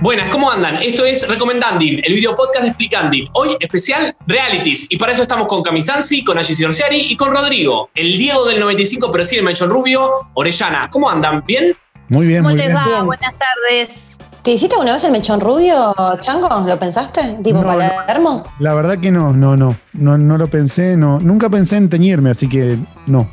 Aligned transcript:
Buenas, 0.00 0.30
¿cómo 0.30 0.50
andan? 0.50 0.76
Esto 0.82 1.04
es 1.04 1.28
Recomendanding, 1.28 2.00
el 2.02 2.14
video 2.14 2.34
podcast 2.34 2.62
de 2.62 2.68
Explicanding. 2.68 3.28
Hoy 3.34 3.50
especial 3.60 4.16
realities. 4.26 4.86
Y 4.90 4.96
para 4.96 5.12
eso 5.12 5.22
estamos 5.22 5.46
con 5.46 5.62
Camisansi, 5.62 6.24
con 6.24 6.38
Agis 6.38 6.64
Orsiari 6.64 7.00
y 7.10 7.16
con 7.16 7.32
Rodrigo. 7.32 7.90
El 7.94 8.16
Diego 8.16 8.46
del 8.46 8.60
95, 8.60 9.10
pero 9.12 9.24
sí 9.26 9.36
el 9.36 9.44
Mechón 9.44 9.68
Rubio, 9.68 10.10
Orellana. 10.34 10.88
¿Cómo 10.90 11.10
andan? 11.10 11.44
¿Bien? 11.46 11.74
Muy 12.08 12.26
bien, 12.26 12.42
¿Cómo 12.42 12.54
muy 12.54 12.58
les 12.58 12.68
bien. 12.68 12.78
va? 12.78 12.86
Bien. 12.86 13.06
Buenas 13.06 13.34
tardes. 13.38 14.16
¿Te 14.42 14.52
hiciste 14.52 14.74
alguna 14.74 14.94
vez 14.94 15.04
el 15.04 15.12
mechón 15.12 15.38
rubio, 15.38 15.94
Chango? 16.20 16.48
¿Lo 16.66 16.78
pensaste? 16.78 17.36
¿Tipo 17.44 17.60
No, 17.60 17.66
Palermo? 17.66 18.44
La 18.58 18.72
verdad 18.72 18.96
que 18.98 19.10
no, 19.10 19.34
no, 19.34 19.54
no, 19.54 19.76
no, 19.92 20.16
no 20.16 20.38
lo 20.38 20.48
pensé, 20.48 20.96
no, 20.96 21.20
nunca 21.20 21.50
pensé 21.50 21.76
en 21.76 21.90
teñirme, 21.90 22.30
así 22.30 22.48
que 22.48 22.78
no. 23.06 23.28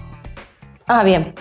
Ah, 0.86 1.05
bien. 1.05 1.34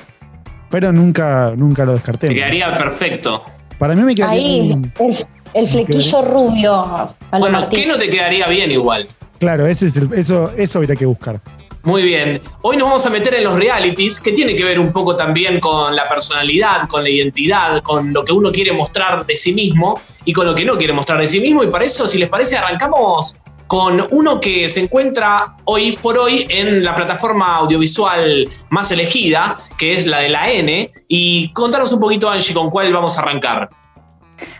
Pero 0.70 0.92
nunca, 0.92 1.52
nunca 1.56 1.84
lo 1.84 1.94
descarté. 1.94 2.28
Te 2.28 2.34
quedaría 2.36 2.76
perfecto. 2.76 3.42
Para 3.78 3.94
mí 3.94 4.02
me 4.02 4.14
quedaría 4.14 4.34
Ahí, 4.42 4.60
bien. 4.62 4.92
el, 4.98 5.16
el 5.54 5.68
flequillo 5.68 6.22
rubio. 6.22 7.14
Bueno, 7.30 7.60
Martín. 7.60 7.80
¿qué 7.80 7.86
no 7.86 7.96
te 7.96 8.08
quedaría 8.08 8.46
bien 8.48 8.70
igual? 8.70 9.08
Claro, 9.38 9.66
ese 9.66 9.86
es 9.88 9.96
el- 9.96 10.12
eso, 10.14 10.50
eso 10.56 10.78
habría 10.78 10.96
que 10.96 11.04
buscar. 11.06 11.40
Muy 11.82 12.02
bien. 12.02 12.40
Hoy 12.62 12.76
nos 12.76 12.88
vamos 12.88 13.06
a 13.06 13.10
meter 13.10 13.34
en 13.34 13.44
los 13.44 13.56
realities, 13.56 14.20
que 14.20 14.32
tiene 14.32 14.56
que 14.56 14.64
ver 14.64 14.80
un 14.80 14.92
poco 14.92 15.14
también 15.14 15.60
con 15.60 15.94
la 15.94 16.08
personalidad, 16.08 16.88
con 16.88 17.04
la 17.04 17.10
identidad, 17.10 17.80
con 17.82 18.12
lo 18.12 18.24
que 18.24 18.32
uno 18.32 18.50
quiere 18.50 18.72
mostrar 18.72 19.24
de 19.24 19.36
sí 19.36 19.52
mismo 19.54 20.00
y 20.24 20.32
con 20.32 20.46
lo 20.46 20.54
que 20.54 20.64
no 20.64 20.76
quiere 20.76 20.92
mostrar 20.92 21.20
de 21.20 21.28
sí 21.28 21.38
mismo. 21.38 21.62
Y 21.62 21.68
para 21.68 21.84
eso, 21.84 22.08
si 22.08 22.18
les 22.18 22.28
parece, 22.28 22.56
arrancamos 22.56 23.36
con 23.66 24.06
uno 24.10 24.40
que 24.40 24.68
se 24.68 24.80
encuentra 24.80 25.56
hoy 25.64 25.96
por 25.96 26.18
hoy 26.18 26.46
en 26.48 26.84
la 26.84 26.94
plataforma 26.94 27.56
audiovisual 27.56 28.48
más 28.70 28.90
elegida, 28.92 29.56
que 29.78 29.92
es 29.92 30.06
la 30.06 30.20
de 30.20 30.28
la 30.28 30.50
N. 30.50 30.90
Y 31.08 31.52
contanos 31.52 31.92
un 31.92 32.00
poquito, 32.00 32.30
Angie, 32.30 32.54
con 32.54 32.70
cuál 32.70 32.92
vamos 32.92 33.18
a 33.18 33.22
arrancar. 33.22 33.68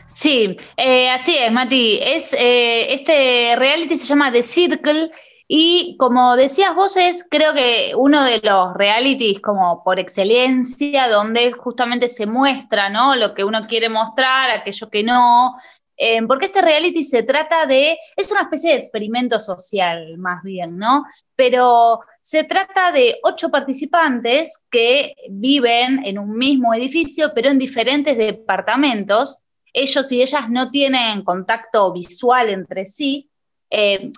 Sí, 0.06 0.56
eh, 0.76 1.10
así 1.10 1.36
es, 1.36 1.52
Mati. 1.52 1.98
Es, 2.02 2.32
eh, 2.32 2.94
este 2.94 3.54
reality 3.56 3.98
se 3.98 4.06
llama 4.06 4.32
The 4.32 4.42
Circle 4.42 5.10
y 5.48 5.96
como 5.98 6.34
decías 6.34 6.74
vos, 6.74 6.96
es 6.96 7.24
creo 7.30 7.54
que 7.54 7.92
uno 7.96 8.24
de 8.24 8.40
los 8.42 8.74
realities 8.74 9.40
como 9.40 9.84
por 9.84 10.00
excelencia, 10.00 11.08
donde 11.08 11.52
justamente 11.52 12.08
se 12.08 12.26
muestra 12.26 12.90
¿no? 12.90 13.14
lo 13.14 13.32
que 13.34 13.44
uno 13.44 13.60
quiere 13.62 13.88
mostrar, 13.88 14.50
aquello 14.50 14.90
que 14.90 15.04
no. 15.04 15.56
Eh, 15.98 16.20
porque 16.26 16.46
este 16.46 16.60
reality 16.60 17.02
se 17.04 17.22
trata 17.22 17.64
de, 17.64 17.98
es 18.16 18.30
una 18.30 18.42
especie 18.42 18.72
de 18.72 18.78
experimento 18.78 19.40
social 19.40 20.18
más 20.18 20.42
bien, 20.42 20.76
¿no? 20.76 21.04
Pero 21.34 22.00
se 22.20 22.44
trata 22.44 22.92
de 22.92 23.18
ocho 23.22 23.50
participantes 23.50 24.64
que 24.70 25.14
viven 25.30 26.04
en 26.04 26.18
un 26.18 26.36
mismo 26.36 26.74
edificio, 26.74 27.32
pero 27.34 27.48
en 27.48 27.58
diferentes 27.58 28.18
departamentos 28.18 29.42
ellos 29.72 30.10
y 30.12 30.22
ellas 30.22 30.50
no 30.50 30.70
tienen 30.70 31.22
contacto 31.22 31.92
visual 31.92 32.50
entre 32.50 32.84
sí, 32.84 33.30
eh, 33.70 34.10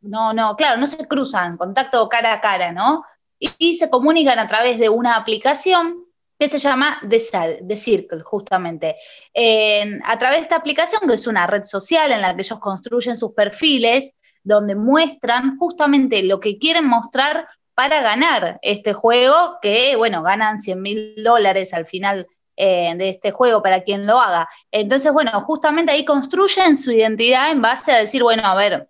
no, 0.00 0.32
no, 0.32 0.56
claro, 0.56 0.80
no 0.80 0.86
se 0.86 1.06
cruzan, 1.06 1.56
contacto 1.56 2.08
cara 2.08 2.34
a 2.34 2.40
cara, 2.40 2.72
¿no? 2.72 3.04
Y 3.38 3.74
se 3.74 3.90
comunican 3.90 4.38
a 4.38 4.48
través 4.48 4.78
de 4.78 4.88
una 4.88 5.16
aplicación 5.16 6.07
que 6.38 6.48
se 6.48 6.58
llama 6.58 6.98
The, 7.08 7.62
The 7.66 7.76
Circle, 7.76 8.20
justamente. 8.22 8.96
En- 9.34 10.00
a 10.04 10.16
través 10.18 10.38
de 10.38 10.42
esta 10.44 10.56
aplicación, 10.56 11.02
que 11.06 11.14
es 11.14 11.26
una 11.26 11.46
red 11.46 11.64
social 11.64 12.12
en 12.12 12.20
la 12.22 12.34
que 12.34 12.42
ellos 12.42 12.60
construyen 12.60 13.16
sus 13.16 13.32
perfiles, 13.32 14.14
donde 14.42 14.74
muestran 14.74 15.58
justamente 15.58 16.22
lo 16.22 16.40
que 16.40 16.58
quieren 16.58 16.86
mostrar 16.86 17.48
para 17.74 18.00
ganar 18.00 18.58
este 18.62 18.92
juego, 18.92 19.58
que, 19.62 19.96
bueno, 19.96 20.22
ganan 20.22 20.58
100 20.58 20.80
mil 20.82 21.14
dólares 21.22 21.74
al 21.74 21.86
final 21.86 22.26
eh, 22.56 22.92
de 22.96 23.08
este 23.08 23.30
juego 23.30 23.62
para 23.62 23.82
quien 23.84 24.04
lo 24.06 24.20
haga. 24.20 24.48
Entonces, 24.72 25.12
bueno, 25.12 25.30
justamente 25.42 25.92
ahí 25.92 26.04
construyen 26.04 26.76
su 26.76 26.90
identidad 26.90 27.50
en 27.52 27.62
base 27.62 27.92
a 27.92 27.98
decir, 28.00 28.22
bueno, 28.24 28.42
a 28.44 28.54
ver, 28.56 28.88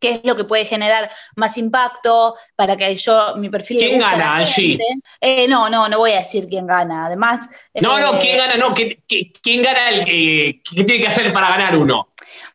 qué 0.00 0.12
es 0.12 0.20
lo 0.24 0.34
que 0.34 0.44
puede 0.44 0.64
generar 0.64 1.10
más 1.36 1.56
impacto 1.58 2.34
para 2.56 2.76
que 2.76 2.96
yo, 2.96 3.36
mi 3.36 3.48
perfil... 3.50 3.78
¿Quién 3.78 3.98
gana, 4.00 4.36
Angie? 4.36 4.78
Eh, 5.20 5.46
no, 5.46 5.68
no, 5.70 5.88
no 5.88 5.98
voy 5.98 6.12
a 6.12 6.20
decir 6.20 6.48
quién 6.48 6.66
gana. 6.66 7.06
Además... 7.06 7.48
No, 7.74 7.98
eh, 7.98 8.00
no, 8.00 8.18
¿quién 8.18 8.36
gana? 8.38 8.56
No, 8.56 8.74
¿qué- 8.74 9.00
qué- 9.06 9.30
¿quién 9.42 9.62
gana? 9.62 9.90
El, 9.90 10.00
eh, 10.08 10.60
¿Qué 10.64 10.84
tiene 10.84 11.00
que 11.02 11.08
hacer 11.08 11.30
para 11.30 11.50
ganar 11.50 11.76
uno? 11.76 12.08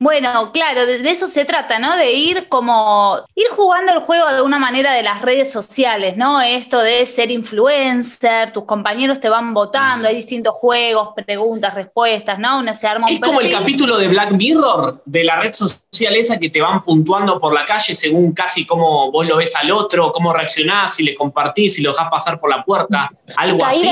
Bueno, 0.05 0.51
claro, 0.51 0.85
de, 0.85 0.99
de 0.99 1.09
eso 1.09 1.27
se 1.27 1.45
trata, 1.45 1.79
¿no? 1.79 1.97
De 1.97 2.13
ir 2.13 2.47
como, 2.47 3.17
ir 3.33 3.47
jugando 3.49 3.91
el 3.91 4.01
juego 4.01 4.31
de 4.31 4.43
una 4.43 4.59
manera 4.59 4.93
de 4.93 5.01
las 5.01 5.23
redes 5.23 5.51
sociales, 5.51 6.15
¿no? 6.15 6.41
Esto 6.41 6.77
de 6.77 7.07
ser 7.07 7.31
influencer, 7.31 8.51
tus 8.51 8.65
compañeros 8.65 9.19
te 9.19 9.29
van 9.29 9.55
votando, 9.55 10.07
hay 10.07 10.17
distintos 10.17 10.53
juegos, 10.53 11.09
preguntas, 11.15 11.73
respuestas, 11.73 12.37
¿no? 12.37 12.59
Uno 12.59 12.71
se 12.75 12.85
arma 12.85 13.07
un 13.07 13.13
Es 13.13 13.19
como 13.19 13.41
el 13.41 13.51
capítulo 13.51 13.97
de 13.97 14.07
Black 14.07 14.33
Mirror, 14.33 15.01
de 15.05 15.23
la 15.23 15.39
red 15.39 15.53
social 15.53 16.15
esa 16.15 16.39
que 16.39 16.51
te 16.51 16.61
van 16.61 16.83
puntuando 16.83 17.39
por 17.39 17.51
la 17.51 17.65
calle 17.65 17.95
según 17.95 18.31
casi 18.31 18.63
cómo 18.63 19.11
vos 19.11 19.25
lo 19.25 19.37
ves 19.37 19.55
al 19.55 19.71
otro, 19.71 20.11
cómo 20.11 20.31
reaccionás, 20.31 20.93
si 20.93 21.03
le 21.03 21.15
compartís, 21.15 21.73
si 21.73 21.81
lo 21.81 21.89
dejás 21.89 22.09
pasar 22.11 22.39
por 22.39 22.51
la 22.51 22.63
puerta, 22.63 23.09
algo 23.35 23.65
así. 23.65 23.89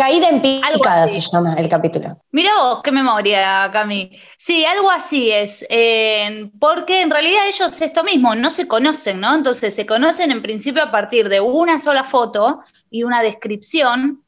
Caída, 0.00 0.28
en 0.30 0.40
picada 0.40 1.06
se 1.10 1.20
llama 1.20 1.54
el 1.58 1.68
capítulo. 1.68 2.16
Mirá 2.32 2.52
vos, 2.58 2.80
qué 2.82 2.90
memoria, 2.90 3.68
Cami. 3.70 4.10
Sí, 4.38 4.64
algo 4.64 4.90
así 4.90 5.30
es, 5.30 5.66
eh, 5.68 6.50
porque 6.58 7.02
en 7.02 7.10
realidad 7.10 7.46
ellos 7.46 7.78
esto 7.82 8.02
mismo, 8.02 8.34
no 8.34 8.48
se 8.48 8.66
conocen, 8.66 9.20
¿no? 9.20 9.34
Entonces 9.34 9.74
se 9.74 9.84
conocen 9.84 10.30
en 10.30 10.40
principio 10.40 10.82
a 10.82 10.90
partir 10.90 11.28
de 11.28 11.42
una 11.42 11.80
sola 11.80 12.04
foto 12.04 12.62
y 12.90 13.02
una 13.02 13.22
descripción, 13.22 14.24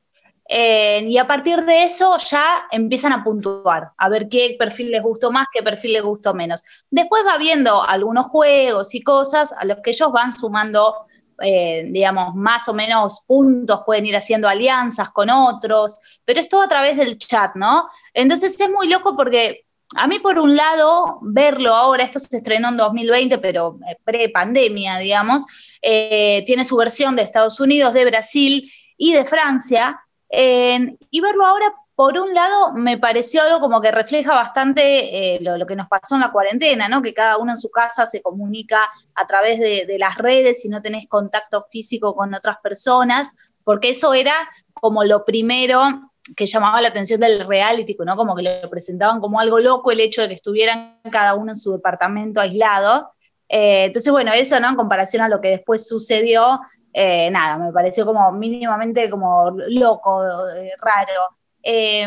eh, 0.46 1.06
y 1.08 1.16
a 1.16 1.26
partir 1.26 1.64
de 1.64 1.84
eso 1.84 2.18
ya 2.18 2.66
empiezan 2.70 3.14
a 3.14 3.24
puntuar, 3.24 3.92
a 3.96 4.10
ver 4.10 4.28
qué 4.28 4.54
perfil 4.58 4.90
les 4.90 5.02
gustó 5.02 5.32
más, 5.32 5.46
qué 5.54 5.62
perfil 5.62 5.94
les 5.94 6.02
gustó 6.02 6.34
menos. 6.34 6.62
Después 6.90 7.22
va 7.26 7.38
viendo 7.38 7.82
algunos 7.82 8.26
juegos 8.26 8.94
y 8.94 9.00
cosas 9.02 9.54
a 9.54 9.64
los 9.64 9.78
que 9.82 9.92
ellos 9.92 10.12
van 10.12 10.32
sumando, 10.32 11.06
eh, 11.42 11.84
digamos, 11.88 12.34
más 12.34 12.68
o 12.68 12.74
menos 12.74 13.24
puntos, 13.26 13.80
pueden 13.84 14.06
ir 14.06 14.16
haciendo 14.16 14.48
alianzas 14.48 15.10
con 15.10 15.30
otros, 15.30 15.98
pero 16.24 16.40
es 16.40 16.48
todo 16.48 16.62
a 16.62 16.68
través 16.68 16.96
del 16.96 17.18
chat, 17.18 17.54
¿no? 17.54 17.88
Entonces 18.14 18.60
es 18.60 18.70
muy 18.70 18.88
loco 18.88 19.16
porque 19.16 19.64
a 19.96 20.06
mí 20.06 20.18
por 20.18 20.38
un 20.38 20.56
lado, 20.56 21.18
verlo 21.22 21.74
ahora, 21.74 22.04
esto 22.04 22.18
se 22.18 22.38
estrenó 22.38 22.68
en 22.68 22.76
2020, 22.76 23.38
pero 23.38 23.78
eh, 23.88 23.96
pre-pandemia, 24.04 24.98
digamos, 24.98 25.44
eh, 25.82 26.44
tiene 26.46 26.64
su 26.64 26.76
versión 26.76 27.16
de 27.16 27.22
Estados 27.22 27.60
Unidos, 27.60 27.92
de 27.92 28.04
Brasil 28.06 28.72
y 28.96 29.12
de 29.12 29.24
Francia, 29.24 30.00
y 30.34 31.20
verlo 31.20 31.44
ahora, 31.44 31.74
por 31.94 32.18
un 32.18 32.32
lado, 32.32 32.72
me 32.72 32.96
pareció 32.96 33.42
algo 33.42 33.60
como 33.60 33.80
que 33.80 33.90
refleja 33.90 34.34
bastante 34.34 35.34
eh, 35.36 35.38
lo, 35.42 35.66
que 35.66 35.76
nos 35.76 35.88
pasó 35.88 36.14
en 36.14 36.22
la 36.22 36.32
cuarentena, 36.32 36.88
¿no? 36.88 37.02
Que 37.02 37.12
cada 37.12 37.36
uno 37.36 37.52
en 37.52 37.58
su 37.58 37.70
casa 37.70 38.06
se 38.06 38.22
comunica 38.22 38.88
a 39.14 39.26
través 39.26 39.60
de, 39.60 39.96
las 39.98 40.16
redes 40.16 40.64
y 40.64 40.68
no 40.68 40.80
tenés 40.80 41.06
contacto 41.06 41.62
físico 41.70 42.14
con 42.14 42.32
otras 42.34 42.56
personas, 42.62 43.30
porque 43.62 43.90
eso 43.90 44.14
era 44.14 44.34
como 44.72 45.04
lo 45.04 45.24
primero 45.24 46.10
que 46.34 46.46
llamaba 46.46 46.80
la 46.80 46.88
atención 46.88 47.20
del 47.20 47.46
reality, 47.46 47.94
¿no? 48.06 48.16
Como 48.16 48.34
que 48.34 48.42
lo 48.42 48.70
presentaban 48.70 49.20
como 49.20 49.38
algo 49.38 49.58
loco 49.58 49.90
el 49.90 50.00
hecho 50.00 50.22
de 50.22 50.28
que 50.28 50.34
estuvieran 50.34 50.98
cada 51.10 51.34
uno 51.34 51.52
en 51.52 51.56
su 51.56 51.72
departamento 51.72 52.40
aislado. 52.40 53.12
Eh, 53.48 53.84
entonces, 53.86 54.10
bueno, 54.10 54.32
eso, 54.32 54.58
¿no? 54.60 54.70
En 54.70 54.76
comparación 54.76 55.22
a 55.22 55.28
lo 55.28 55.42
que 55.42 55.48
después 55.48 55.86
sucedió, 55.86 56.60
eh, 56.94 57.30
nada, 57.30 57.58
me 57.58 57.72
pareció 57.72 58.06
como 58.06 58.32
mínimamente 58.32 59.10
como 59.10 59.50
loco, 59.68 60.24
raro. 60.80 61.41
Eh, 61.62 62.06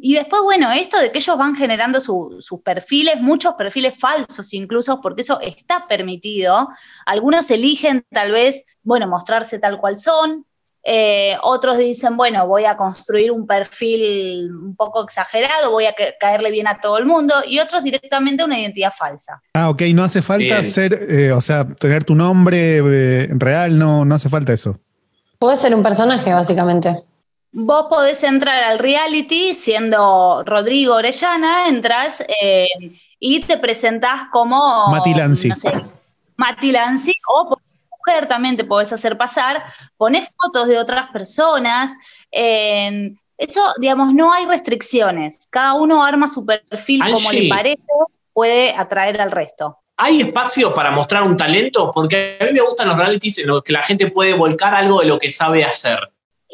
y 0.00 0.14
después, 0.14 0.42
bueno, 0.42 0.70
esto 0.72 0.98
de 0.98 1.12
que 1.12 1.18
ellos 1.18 1.38
van 1.38 1.54
generando 1.54 2.00
su- 2.00 2.36
sus 2.40 2.60
perfiles, 2.60 3.20
muchos 3.20 3.54
perfiles 3.54 3.94
falsos 3.98 4.52
incluso, 4.52 5.00
porque 5.00 5.22
eso 5.22 5.40
está 5.40 5.86
permitido. 5.88 6.68
Algunos 7.06 7.50
eligen 7.50 8.04
tal 8.10 8.32
vez, 8.32 8.64
bueno, 8.82 9.06
mostrarse 9.06 9.58
tal 9.58 9.78
cual 9.78 9.96
son. 9.96 10.44
Eh, 10.88 11.36
otros 11.42 11.78
dicen, 11.78 12.16
bueno, 12.16 12.46
voy 12.46 12.64
a 12.64 12.76
construir 12.76 13.30
un 13.32 13.44
perfil 13.46 14.50
un 14.54 14.76
poco 14.76 15.02
exagerado, 15.02 15.70
voy 15.70 15.86
a 15.86 15.92
ca- 15.94 16.14
caerle 16.20 16.50
bien 16.52 16.68
a 16.68 16.78
todo 16.78 16.98
el 16.98 17.06
mundo. 17.06 17.34
Y 17.46 17.58
otros 17.58 17.82
directamente 17.82 18.44
una 18.44 18.58
identidad 18.58 18.92
falsa. 18.96 19.40
Ah, 19.54 19.68
ok, 19.70 19.82
no 19.94 20.04
hace 20.04 20.20
falta 20.22 20.44
Bien. 20.44 20.64
ser, 20.64 20.94
eh, 21.10 21.32
o 21.32 21.40
sea, 21.40 21.66
tener 21.66 22.04
tu 22.04 22.14
nombre 22.14 22.76
eh, 22.78 23.28
real, 23.32 23.76
no, 23.78 24.04
no 24.04 24.14
hace 24.14 24.28
falta 24.28 24.52
eso. 24.52 24.78
Puede 25.38 25.56
ser 25.56 25.74
un 25.74 25.82
personaje, 25.82 26.32
básicamente. 26.32 27.02
Vos 27.58 27.86
podés 27.88 28.22
entrar 28.22 28.62
al 28.64 28.78
reality 28.78 29.54
siendo 29.54 30.42
Rodrigo 30.44 30.96
Orellana, 30.96 31.68
entras 31.68 32.22
eh, 32.42 32.68
y 33.18 33.40
te 33.40 33.56
presentás 33.56 34.24
como. 34.30 34.88
Mati 34.88 35.14
Lanzi. 35.14 35.48
No 35.48 35.56
sé, 35.56 35.72
Mati 36.36 36.70
Lanzi, 36.70 37.14
o 37.34 37.48
por 37.48 37.58
mujer 37.98 38.28
también 38.28 38.58
te 38.58 38.64
podés 38.64 38.92
hacer 38.92 39.16
pasar, 39.16 39.64
ponés 39.96 40.28
fotos 40.36 40.68
de 40.68 40.76
otras 40.76 41.10
personas. 41.10 41.96
eh, 42.30 43.14
eso, 43.38 43.62
digamos, 43.78 44.12
no 44.12 44.34
hay 44.34 44.44
restricciones. 44.44 45.48
Cada 45.50 45.74
uno 45.74 46.04
arma 46.04 46.28
su 46.28 46.44
perfil 46.44 47.02
como 47.10 47.32
le 47.32 47.48
parece, 47.48 47.82
puede 48.34 48.74
atraer 48.74 49.18
al 49.18 49.30
resto. 49.30 49.78
¿Hay 49.96 50.20
espacio 50.20 50.74
para 50.74 50.90
mostrar 50.90 51.22
un 51.22 51.38
talento? 51.38 51.90
Porque 51.90 52.36
a 52.38 52.44
mí 52.44 52.52
me 52.52 52.60
gustan 52.60 52.88
los 52.88 52.98
realities 52.98 53.38
en 53.38 53.46
los 53.48 53.62
que 53.62 53.72
la 53.72 53.82
gente 53.82 54.10
puede 54.10 54.34
volcar 54.34 54.74
algo 54.74 55.00
de 55.00 55.06
lo 55.06 55.18
que 55.18 55.30
sabe 55.30 55.64
hacer. 55.64 55.98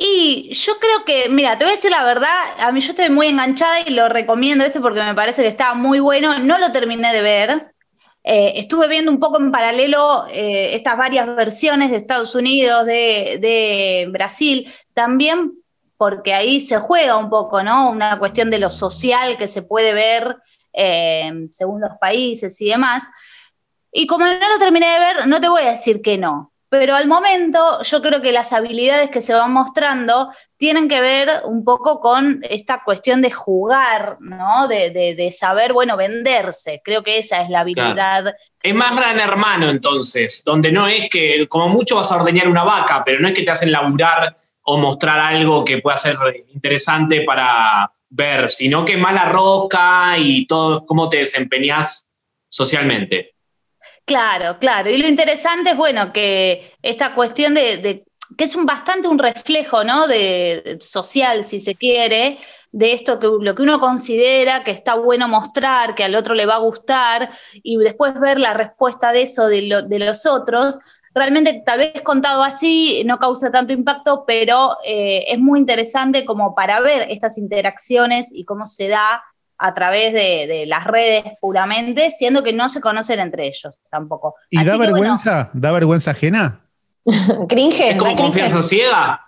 Y 0.05 0.53
yo 0.53 0.81
creo 0.81 1.05
que, 1.05 1.29
mira, 1.29 1.57
te 1.57 1.65
voy 1.65 1.75
a 1.75 1.77
decir 1.77 1.93
la 1.93 2.03
verdad, 2.03 2.29
a 2.59 2.73
mí 2.73 2.81
yo 2.81 2.91
estoy 2.91 3.09
muy 3.09 3.29
enganchada 3.29 3.83
y 3.83 3.95
lo 3.95 4.09
recomiendo 4.09 4.65
este 4.65 4.81
porque 4.81 5.01
me 5.01 5.15
parece 5.15 5.43
que 5.43 5.49
está 5.49 5.75
muy 5.75 6.01
bueno. 6.01 6.41
No 6.41 6.59
lo 6.59 6.73
terminé 6.73 7.13
de 7.13 7.23
ver. 7.23 7.73
Eh, 8.25 8.55
estuve 8.57 8.89
viendo 8.89 9.13
un 9.13 9.21
poco 9.21 9.39
en 9.39 9.53
paralelo 9.53 10.27
eh, 10.29 10.75
estas 10.75 10.99
varias 10.99 11.27
versiones 11.37 11.93
de 11.93 11.99
Estados 11.99 12.35
Unidos, 12.35 12.85
de, 12.85 13.39
de, 13.41 14.09
Brasil, 14.11 14.69
también 14.93 15.53
porque 15.97 16.35
ahí 16.35 16.61
se 16.61 16.81
juega 16.81 17.17
un 17.17 17.31
poco, 17.31 17.63
¿no? 17.63 17.89
Una 17.89 18.19
cuestión 18.19 18.51
de 18.51 18.59
lo 18.59 18.71
social 18.71 19.39
que 19.39 19.47
se 19.47 19.63
puede 19.63 19.95
ver 19.95 20.37
eh, 20.73 21.47
según 21.53 21.81
los 21.81 21.93
países 22.01 22.61
y 22.61 22.71
demás. 22.71 23.09
Y 23.93 24.09
como 24.09 24.27
no 24.27 24.49
lo 24.49 24.59
terminé 24.59 24.89
de 24.95 24.99
ver, 24.99 25.29
no 25.29 25.41
te 25.41 25.49
voy 25.49 25.63
a 25.63 25.71
decir 25.71 26.03
que 26.03 26.19
no, 26.19 26.52
pero 26.73 26.97
al 26.97 27.07
momento 27.07 27.83
yo 27.83 28.01
creo 28.01 28.23
que 28.23 28.33
las 28.33 28.55
habilidades 28.55 29.11
que 29.11 29.21
se 29.21 29.35
van 29.35 29.53
mostrando 29.53 30.31
tienen 30.57 30.89
que 30.89 31.03
ver 31.03 31.29
un 31.45 31.65
poco 31.65 32.01
con 32.01 32.41
esta 32.49 32.83
cuestión 32.83 33.21
de 33.21 33.31
jugar, 33.31 34.17
¿no? 34.21 34.67
De, 34.69 35.31
saber, 35.39 35.75
bueno, 35.75 35.99
venderse. 35.99 36.81
Creo 36.83 37.03
que 37.03 37.19
esa 37.19 37.43
es 37.43 37.51
la 37.51 37.61
habilidad. 37.61 38.35
Es 38.63 38.75
más 38.75 38.97
gran 38.97 39.21
hermano 39.21 39.69
entonces, 39.69 40.43
donde 40.47 40.73
no 40.73 40.89
es 40.89 41.11
que, 41.11 41.47
como 41.47 41.69
mucho 41.69 41.97
vas 41.97 42.11
a 42.11 42.17
ordeñar 42.17 42.49
una 42.49 42.65
vaca, 42.65 43.03
pero 43.05 43.21
no 43.21 43.29
es 43.29 43.35
que 43.35 43.43
te 43.43 43.51
hacen 43.51 43.71
laburar 43.71 44.39
o 44.63 44.79
mostrar 44.79 45.21
algo 45.21 45.67
que 45.67 45.83
pueda 45.83 45.99
ser 45.99 46.17
interesante 46.55 47.21
para 47.21 47.93
ver, 48.09 48.49
sino 48.49 48.83
que 48.83 48.97
más 48.97 49.13
la 49.13 49.27
roca 49.27 50.17
y 50.17 50.47
todo, 50.47 50.87
cómo 50.87 51.11
te 51.11 51.19
desempeñas 51.19 52.11
socialmente. 52.49 53.35
Claro, 54.05 54.59
claro. 54.59 54.91
Y 54.91 54.99
lo 54.99 55.09
interesante 55.09 55.71
es, 55.71 55.77
bueno, 55.77 56.13
que 56.13 56.73
esta 56.83 57.15
cuestión 57.15 57.55
de, 57.55 58.05
que 58.37 58.45
es 58.45 58.55
un 58.57 58.67
bastante 58.67 59.09
un 59.09 59.19
reflejo, 59.19 59.85
¿no? 59.85 60.07
De 60.07 60.79
social, 60.81 61.45
si 61.45 61.61
se 61.61 61.75
quiere, 61.75 62.39
de 62.73 62.93
esto 62.95 63.19
que 63.21 63.27
lo 63.27 63.55
que 63.55 63.63
uno 63.63 63.79
considera 63.79 64.65
que 64.65 64.71
está 64.71 64.95
bueno 64.95 65.29
mostrar, 65.29 65.95
que 65.95 66.05
al 66.05 66.15
otro 66.15 66.35
le 66.35 66.47
va 66.47 66.55
a 66.55 66.59
gustar, 66.59 67.31
y 67.55 67.77
después 67.77 68.19
ver 68.19 68.41
la 68.41 68.55
respuesta 68.55 69.13
de 69.13 69.23
eso 69.23 69.47
de, 69.47 69.63
los 69.99 70.27
otros. 70.27 70.79
Realmente, 71.15 71.63
tal 71.65 71.79
vez 71.79 72.01
contado 72.03 72.43
así, 72.43 73.03
no 73.05 73.19
causa 73.19 73.51
tanto 73.51 73.73
impacto, 73.73 74.25
pero 74.27 74.79
eh, 74.85 75.25
es 75.29 75.39
muy 75.39 75.61
interesante 75.61 76.25
como 76.25 76.55
para 76.55 76.81
ver 76.81 77.07
estas 77.11 77.37
interacciones 77.37 78.31
y 78.33 78.45
cómo 78.45 78.65
se 78.65 78.89
da 78.89 79.23
a 79.65 79.75
través 79.75 80.13
de, 80.13 80.65
las 80.67 80.85
redes 80.85 81.23
puramente, 81.41 82.11
siendo 82.11 82.43
que 82.43 82.53
no 82.53 82.69
se 82.69 82.81
conocen 82.81 83.21
entre 83.21 83.47
ellos 83.47 83.79
tampoco. 83.89 84.35
¿Y 84.51 84.65
da 84.65 84.77
vergüenza? 84.77 85.51
¿Da 85.53 85.71
vergüenza 85.71 86.11
ajena? 86.11 86.61
Cringe. 87.49 87.91
¿Es 87.91 87.97
como 87.97 88.17
confianza 88.17 88.61
ciega? 88.61 89.21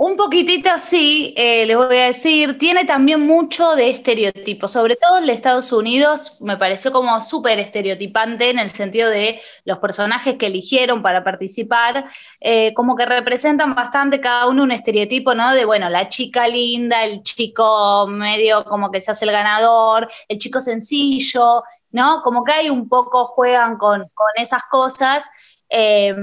Un 0.00 0.16
poquitito 0.16 0.70
sí, 0.78 1.34
eh, 1.36 1.66
les 1.66 1.76
voy 1.76 1.96
a 1.96 2.04
decir, 2.06 2.56
tiene 2.56 2.84
también 2.84 3.20
mucho 3.20 3.74
de 3.74 3.90
estereotipo, 3.90 4.68
sobre 4.68 4.94
todo 4.94 5.18
el 5.18 5.26
de 5.26 5.32
Estados 5.32 5.72
Unidos 5.72 6.40
me 6.40 6.56
pareció 6.56 6.92
como 6.92 7.20
súper 7.20 7.58
estereotipante 7.58 8.48
en 8.50 8.60
el 8.60 8.70
sentido 8.70 9.10
de 9.10 9.40
los 9.64 9.78
personajes 9.78 10.36
que 10.36 10.46
eligieron 10.46 11.02
para 11.02 11.24
participar, 11.24 12.06
eh, 12.38 12.72
como 12.74 12.94
que 12.94 13.06
representan 13.06 13.74
bastante 13.74 14.20
cada 14.20 14.46
uno 14.46 14.62
un 14.62 14.70
estereotipo, 14.70 15.34
¿no? 15.34 15.52
De, 15.52 15.64
bueno, 15.64 15.88
la 15.88 16.08
chica 16.08 16.46
linda, 16.46 17.02
el 17.02 17.24
chico 17.24 18.06
medio 18.06 18.64
como 18.66 18.92
que 18.92 19.00
se 19.00 19.10
hace 19.10 19.24
el 19.24 19.32
ganador, 19.32 20.08
el 20.28 20.38
chico 20.38 20.60
sencillo, 20.60 21.64
¿no? 21.90 22.22
Como 22.22 22.44
que 22.44 22.52
hay 22.52 22.70
un 22.70 22.88
poco, 22.88 23.24
juegan 23.24 23.76
con, 23.76 24.08
esas 24.36 24.62
cosas. 24.70 25.28
Eh, 25.68 26.14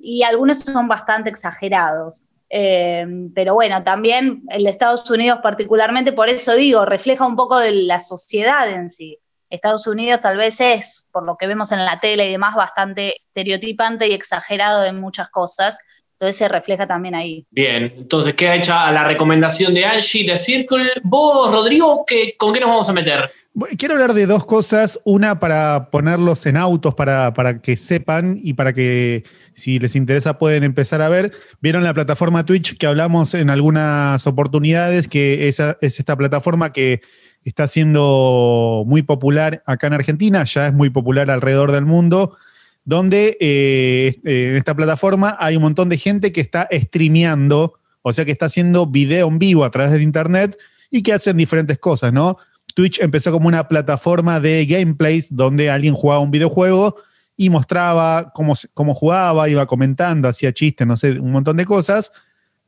y 0.00 0.22
algunos 0.22 0.58
son 0.60 0.86
bastante 0.86 1.28
exagerados. 1.28 2.22
Eh, 2.48 3.06
pero 3.34 3.54
bueno, 3.54 3.82
también 3.82 4.42
el 4.50 4.64
de 4.64 4.70
Estados 4.70 5.10
Unidos 5.10 5.40
particularmente, 5.42 6.12
por 6.12 6.28
eso 6.28 6.54
digo, 6.54 6.84
refleja 6.84 7.26
un 7.26 7.36
poco 7.36 7.58
de 7.58 7.72
la 7.72 8.00
sociedad 8.00 8.68
en 8.70 8.90
sí. 8.90 9.18
Estados 9.48 9.86
Unidos 9.86 10.20
tal 10.20 10.36
vez 10.36 10.60
es, 10.60 11.06
por 11.12 11.24
lo 11.24 11.36
que 11.36 11.46
vemos 11.46 11.70
en 11.72 11.84
la 11.84 12.00
tele 12.00 12.28
y 12.28 12.32
demás, 12.32 12.54
bastante 12.54 13.16
estereotipante 13.16 14.08
y 14.08 14.12
exagerado 14.12 14.84
en 14.84 15.00
muchas 15.00 15.28
cosas. 15.30 15.78
Entonces 16.12 16.36
se 16.36 16.48
refleja 16.48 16.86
también 16.86 17.14
ahí. 17.14 17.46
Bien, 17.50 17.92
entonces 17.94 18.34
queda 18.34 18.54
hecha 18.54 18.90
la 18.90 19.04
recomendación 19.04 19.74
de 19.74 19.84
Angie 19.84 20.24
de 20.24 20.38
Circle. 20.38 20.92
Vos, 21.02 21.52
Rodrigo, 21.52 22.06
¿con 22.38 22.52
qué 22.54 22.60
nos 22.60 22.70
vamos 22.70 22.88
a 22.88 22.92
meter? 22.94 23.30
Quiero 23.78 23.94
hablar 23.94 24.12
de 24.12 24.26
dos 24.26 24.44
cosas. 24.44 25.00
Una 25.04 25.40
para 25.40 25.88
ponerlos 25.90 26.44
en 26.44 26.58
autos 26.58 26.94
para, 26.94 27.32
para 27.32 27.62
que 27.62 27.78
sepan 27.78 28.38
y 28.42 28.52
para 28.52 28.74
que 28.74 29.24
si 29.54 29.78
les 29.78 29.96
interesa 29.96 30.38
pueden 30.38 30.62
empezar 30.62 31.00
a 31.00 31.08
ver. 31.08 31.32
Vieron 31.62 31.82
la 31.82 31.94
plataforma 31.94 32.44
Twitch 32.44 32.76
que 32.76 32.86
hablamos 32.86 33.32
en 33.32 33.48
algunas 33.48 34.26
oportunidades, 34.26 35.08
que 35.08 35.48
es 35.48 35.58
esta 35.80 36.16
plataforma 36.16 36.72
que 36.72 37.00
está 37.44 37.66
siendo 37.66 38.84
muy 38.86 39.02
popular 39.02 39.62
acá 39.64 39.86
en 39.86 39.94
Argentina, 39.94 40.44
ya 40.44 40.66
es 40.66 40.74
muy 40.74 40.90
popular 40.90 41.30
alrededor 41.30 41.72
del 41.72 41.86
mundo, 41.86 42.36
donde 42.84 43.38
eh, 43.40 44.16
en 44.24 44.56
esta 44.56 44.74
plataforma 44.74 45.36
hay 45.40 45.56
un 45.56 45.62
montón 45.62 45.88
de 45.88 45.96
gente 45.96 46.30
que 46.32 46.42
está 46.42 46.68
streameando, 46.70 47.74
o 48.02 48.12
sea 48.12 48.26
que 48.26 48.32
está 48.32 48.46
haciendo 48.46 48.86
video 48.86 49.28
en 49.28 49.38
vivo 49.38 49.64
a 49.64 49.70
través 49.70 49.92
de 49.92 50.02
internet 50.02 50.58
y 50.90 51.02
que 51.02 51.14
hacen 51.14 51.36
diferentes 51.36 51.78
cosas, 51.78 52.12
¿no? 52.12 52.36
Twitch 52.76 53.00
empezó 53.00 53.32
como 53.32 53.48
una 53.48 53.68
plataforma 53.68 54.38
de 54.38 54.66
gameplays 54.66 55.34
donde 55.34 55.70
alguien 55.70 55.94
jugaba 55.94 56.20
un 56.20 56.30
videojuego 56.30 56.96
y 57.34 57.48
mostraba 57.48 58.32
cómo, 58.34 58.52
cómo 58.74 58.92
jugaba, 58.92 59.48
iba 59.48 59.64
comentando, 59.64 60.28
hacía 60.28 60.52
chistes, 60.52 60.86
no 60.86 60.94
sé, 60.94 61.18
un 61.18 61.32
montón 61.32 61.56
de 61.56 61.64
cosas. 61.64 62.12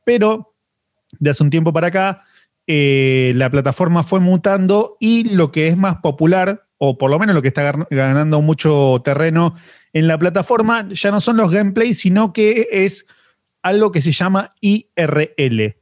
Pero 0.03 0.55
de 1.19 1.29
hace 1.29 1.43
un 1.43 1.51
tiempo 1.51 1.71
para 1.71 1.87
acá, 1.87 2.23
eh, 2.65 3.33
la 3.35 3.51
plataforma 3.51 4.01
fue 4.01 4.19
mutando 4.19 4.97
y 4.99 5.29
lo 5.29 5.51
que 5.51 5.67
es 5.67 5.77
más 5.77 5.97
popular, 5.97 6.65
o 6.79 6.97
por 6.97 7.11
lo 7.11 7.19
menos 7.19 7.35
lo 7.35 7.43
que 7.43 7.49
está 7.49 7.71
ganando 7.91 8.41
mucho 8.41 9.03
terreno 9.05 9.53
en 9.93 10.07
la 10.07 10.17
plataforma, 10.17 10.87
ya 10.89 11.11
no 11.11 11.21
son 11.21 11.37
los 11.37 11.51
gameplays, 11.51 11.99
sino 11.99 12.33
que 12.33 12.67
es 12.71 13.05
algo 13.61 13.91
que 13.91 14.01
se 14.01 14.11
llama 14.11 14.55
IRL, 14.61 15.75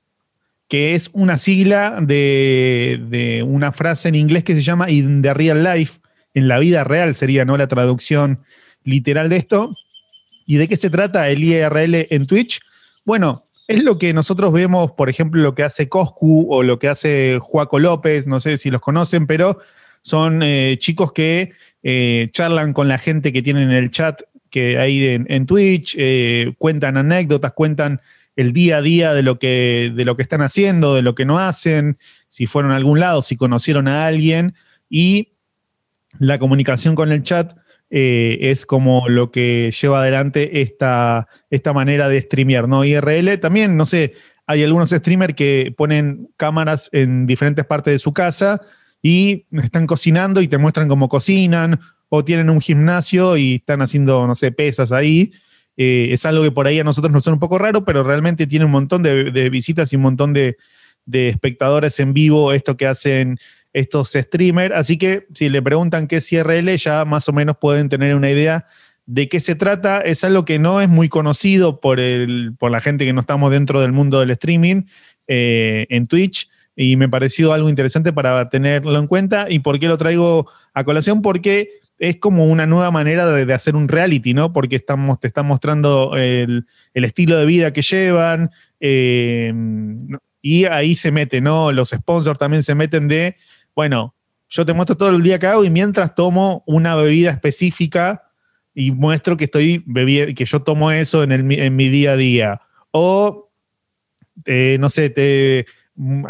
que 0.67 0.95
es 0.95 1.09
una 1.13 1.37
sigla 1.37 1.99
de, 2.01 3.43
una 3.47 3.71
frase 3.71 4.09
en 4.09 4.15
inglés 4.15 4.43
que 4.43 4.53
se 4.53 4.61
llama 4.61 4.89
in 4.89 5.21
the 5.21 5.33
real 5.33 5.63
life, 5.63 5.99
en 6.33 6.47
la 6.47 6.59
vida 6.59 6.83
real 6.83 7.15
sería 7.15 7.45
¿no? 7.45 7.57
la 7.57 7.67
traducción 7.67 8.43
literal 8.83 9.29
de 9.29 9.37
esto. 9.37 9.75
¿Y 10.45 10.57
de 10.57 10.67
qué 10.67 10.77
se 10.77 10.89
trata 10.89 11.29
el 11.29 11.43
IRL 11.43 12.07
en 12.09 12.25
Twitch? 12.25 12.61
Bueno, 13.03 13.47
es 13.67 13.83
lo 13.83 13.97
que 13.97 14.13
nosotros 14.13 14.53
vemos, 14.53 14.91
por 14.93 15.09
ejemplo, 15.09 15.41
lo 15.41 15.55
que 15.55 15.63
hace 15.63 15.89
Coscu 15.89 16.47
o 16.49 16.63
lo 16.63 16.79
que 16.79 16.87
hace 16.87 17.37
Juaco 17.41 17.79
López, 17.79 18.27
no 18.27 18.39
sé 18.39 18.55
si 18.55 18.69
los 18.69 18.79
conocen, 18.79 19.27
pero 19.27 19.57
son 20.01 20.41
eh, 20.41 20.77
chicos 20.79 21.11
que 21.11 21.51
eh, 21.83 22.29
charlan 22.31 22.71
con 22.71 22.87
la 22.87 22.97
gente 22.97 23.33
que 23.33 23.41
tienen 23.41 23.63
en 23.63 23.75
el 23.75 23.91
chat 23.91 24.21
que 24.49 24.77
hay 24.77 25.03
en, 25.27 25.45
Twitch, 25.45 25.95
eh, 25.99 26.53
cuentan 26.57 26.95
anécdotas, 26.95 27.51
cuentan 27.51 28.01
el 28.37 28.53
día 28.53 28.77
a 28.77 28.81
día 28.81 29.13
de 29.13 29.23
lo, 29.23 29.39
que, 29.39 29.91
de 29.93 30.05
lo 30.05 30.15
que 30.15 30.21
están 30.21 30.41
haciendo, 30.41 30.95
de 30.95 31.01
lo 31.01 31.15
que 31.15 31.25
no 31.25 31.39
hacen, 31.39 31.97
si 32.29 32.45
fueron 32.45 32.71
a 32.71 32.77
algún 32.77 32.99
lado, 32.99 33.21
si 33.23 33.35
conocieron 33.35 33.87
a 33.87 34.05
alguien 34.05 34.53
y 34.89 35.33
la 36.19 36.39
comunicación 36.39 36.95
con 36.95 37.11
el 37.11 37.23
chat 37.23 37.57
eh, 37.89 38.37
es 38.41 38.65
como 38.65 39.09
lo 39.09 39.31
que 39.31 39.73
lleva 39.81 40.01
adelante 40.01 40.61
esta, 40.61 41.27
esta 41.49 41.73
manera 41.73 42.09
de 42.09 42.21
streamear, 42.21 42.67
¿no? 42.67 42.85
IRL 42.85 43.39
también, 43.39 43.75
no 43.75 43.87
sé, 43.87 44.13
hay 44.45 44.63
algunos 44.63 44.91
streamers 44.91 45.33
que 45.33 45.73
ponen 45.75 46.29
cámaras 46.37 46.89
en 46.93 47.25
diferentes 47.25 47.65
partes 47.65 47.93
de 47.93 47.99
su 47.99 48.13
casa 48.13 48.61
y 49.01 49.47
están 49.51 49.87
cocinando 49.87 50.41
y 50.41 50.47
te 50.47 50.59
muestran 50.59 50.87
cómo 50.87 51.09
cocinan 51.09 51.79
o 52.09 52.23
tienen 52.23 52.51
un 52.51 52.61
gimnasio 52.61 53.35
y 53.35 53.55
están 53.55 53.81
haciendo, 53.81 54.27
no 54.27 54.35
sé, 54.35 54.51
pesas 54.51 54.91
ahí 54.91 55.31
eh, 55.77 56.09
es 56.11 56.25
algo 56.25 56.43
que 56.43 56.51
por 56.51 56.67
ahí 56.67 56.79
a 56.79 56.83
nosotros 56.83 57.13
nos 57.13 57.23
suena 57.23 57.35
un 57.35 57.39
poco 57.39 57.59
raro, 57.59 57.85
pero 57.85 58.03
realmente 58.03 58.47
tiene 58.47 58.65
un 58.65 58.71
montón 58.71 59.03
de, 59.03 59.49
visitas 59.49 59.93
y 59.93 59.95
un 59.95 60.01
montón 60.01 60.33
de, 60.33 60.57
espectadores 61.05 61.99
en 61.99 62.13
vivo 62.13 62.51
esto 62.51 62.75
que 62.75 62.87
hacen 62.87 63.37
estos 63.73 64.11
streamers. 64.11 64.75
Así 64.75 64.97
que 64.97 65.27
si 65.33 65.49
le 65.49 65.61
preguntan 65.61 66.07
qué 66.07 66.17
es 66.17 66.31
IRL, 66.33 66.75
ya 66.77 67.05
más 67.05 67.29
o 67.29 67.33
menos 67.33 67.57
pueden 67.61 67.89
tener 67.89 68.15
una 68.15 68.29
idea 68.29 68.65
de 69.05 69.29
qué 69.29 69.39
se 69.39 69.55
trata. 69.55 70.01
Es 70.01 70.23
algo 70.23 70.43
que 70.43 70.59
no 70.59 70.81
es 70.81 70.89
muy 70.89 71.07
conocido 71.07 71.79
por, 71.79 71.99
el, 71.99 72.55
por 72.57 72.71
la 72.71 72.81
gente 72.81 73.05
que 73.05 73.13
no 73.13 73.21
estamos 73.21 73.51
dentro 73.51 73.79
del 73.79 73.93
mundo 73.93 74.19
del 74.19 74.31
streaming 74.31 74.83
eh, 75.27 75.85
en 75.89 76.07
Twitch 76.07 76.49
y 76.75 76.95
me 76.95 77.09
pareció 77.09 77.53
algo 77.53 77.69
interesante 77.69 78.11
para 78.13 78.49
tenerlo 78.49 78.97
en 78.99 79.07
cuenta. 79.07 79.47
¿Y 79.49 79.59
por 79.59 79.79
qué 79.79 79.87
lo 79.87 79.97
traigo 79.97 80.49
a 80.73 80.83
colación? 80.83 81.21
Porque 81.21 81.69
es 81.99 82.17
como 82.17 82.45
una 82.45 82.65
nueva 82.65 82.91
manera 82.91 83.25
de, 83.25 83.53
hacer 83.53 83.75
un 83.75 83.87
reality, 83.87 84.33
¿no? 84.33 84.53
Porque 84.53 84.75
estamos, 84.75 85.19
te 85.19 85.27
están 85.27 85.45
mostrando 85.47 86.13
el, 86.15 86.65
estilo 86.93 87.37
de 87.37 87.45
vida 87.45 87.73
que 87.73 87.81
llevan 87.81 88.51
eh, 88.79 89.53
y 90.41 90.65
ahí 90.65 90.95
se 90.95 91.11
mete, 91.11 91.41
¿no? 91.41 91.71
Los 91.71 91.89
sponsors 91.89 92.37
también 92.37 92.63
se 92.63 92.75
meten 92.75 93.07
de, 93.07 93.35
bueno, 93.75 94.15
yo 94.49 94.65
te 94.65 94.73
muestro 94.73 94.95
todo 94.95 95.09
el 95.09 95.21
día 95.21 95.39
que 95.39 95.47
hago 95.47 95.65
y 95.65 95.69
mientras 95.69 96.15
tomo 96.15 96.63
una 96.67 96.95
bebida 96.95 97.31
específica 97.31 98.23
y 98.73 98.91
muestro 98.91 99.35
que 99.35 99.45
estoy 99.45 99.83
bebiendo, 99.85 100.33
que 100.35 100.45
yo 100.45 100.61
tomo 100.61 100.91
eso 100.91 101.23
en, 101.23 101.31
el, 101.31 101.51
en 101.51 101.75
mi 101.75 101.89
día 101.89 102.11
a 102.11 102.15
día. 102.17 102.61
O 102.91 103.49
eh, 104.45 104.77
no 104.79 104.89
sé, 104.89 105.09
te, 105.09 105.65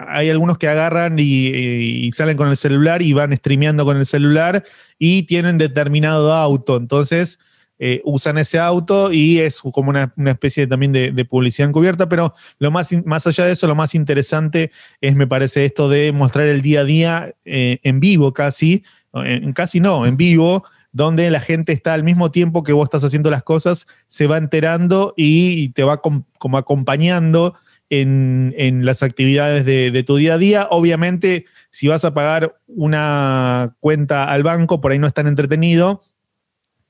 hay 0.07 0.29
algunos 0.29 0.57
que 0.57 0.67
agarran 0.67 1.17
y, 1.19 2.09
salen 2.13 2.37
con 2.37 2.49
el 2.49 2.57
celular 2.57 3.01
y 3.01 3.13
van 3.13 3.35
streameando 3.35 3.85
con 3.85 3.97
el 3.97 4.05
celular 4.05 4.63
y 4.97 5.23
tienen 5.23 5.57
determinado 5.57 6.33
auto. 6.33 6.77
Entonces, 6.77 7.39
eh, 7.79 8.01
usan 8.05 8.37
ese 8.37 8.59
auto 8.59 9.11
y 9.11 9.39
es 9.39 9.61
como 9.61 9.89
una, 9.89 10.13
especie 10.25 10.65
también 10.67 10.93
de, 10.93 11.25
publicidad 11.25 11.69
encubierta, 11.69 12.09
pero 12.09 12.33
lo 12.59 12.71
más, 12.71 12.91
más 13.05 13.27
allá 13.27 13.45
de 13.45 13.51
eso, 13.51 13.67
lo 13.67 13.75
más 13.75 13.93
interesante 13.93 14.71
es, 15.01 15.15
me 15.15 15.27
parece, 15.27 15.65
esto 15.65 15.89
de 15.89 16.11
mostrar 16.11 16.47
el 16.47 16.61
día 16.61 16.81
a 16.81 16.85
día 16.85 17.35
eh, 17.45 17.79
en 17.83 17.99
vivo 17.99 18.33
casi, 18.33 18.83
casi 19.53 19.79
no, 19.79 20.05
en 20.05 20.15
vivo, 20.15 20.63
donde 20.91 21.29
la 21.29 21.39
gente 21.39 21.73
está 21.73 21.93
al 21.93 22.03
mismo 22.03 22.31
tiempo 22.31 22.63
que 22.63 22.73
vos 22.73 22.85
estás 22.85 23.03
haciendo 23.03 23.29
las 23.29 23.43
cosas, 23.43 23.87
se 24.07 24.27
va 24.27 24.37
enterando 24.37 25.13
y 25.17 25.69
te 25.69 25.83
va 25.83 26.01
com- 26.01 26.23
como 26.39 26.57
acompañando 26.57 27.55
en, 27.89 28.53
en 28.57 28.85
las 28.85 29.03
actividades 29.03 29.65
de, 29.65 29.91
de 29.91 30.03
tu 30.03 30.15
día 30.17 30.33
a 30.35 30.37
día. 30.37 30.67
Obviamente, 30.71 31.45
si 31.71 31.87
vas 31.87 32.03
a 32.05 32.13
pagar 32.13 32.55
una 32.67 33.75
cuenta 33.79 34.25
al 34.25 34.43
banco, 34.43 34.81
por 34.81 34.91
ahí 34.91 34.99
no 34.99 35.07
es 35.07 35.13
tan 35.13 35.27
entretenido, 35.27 36.01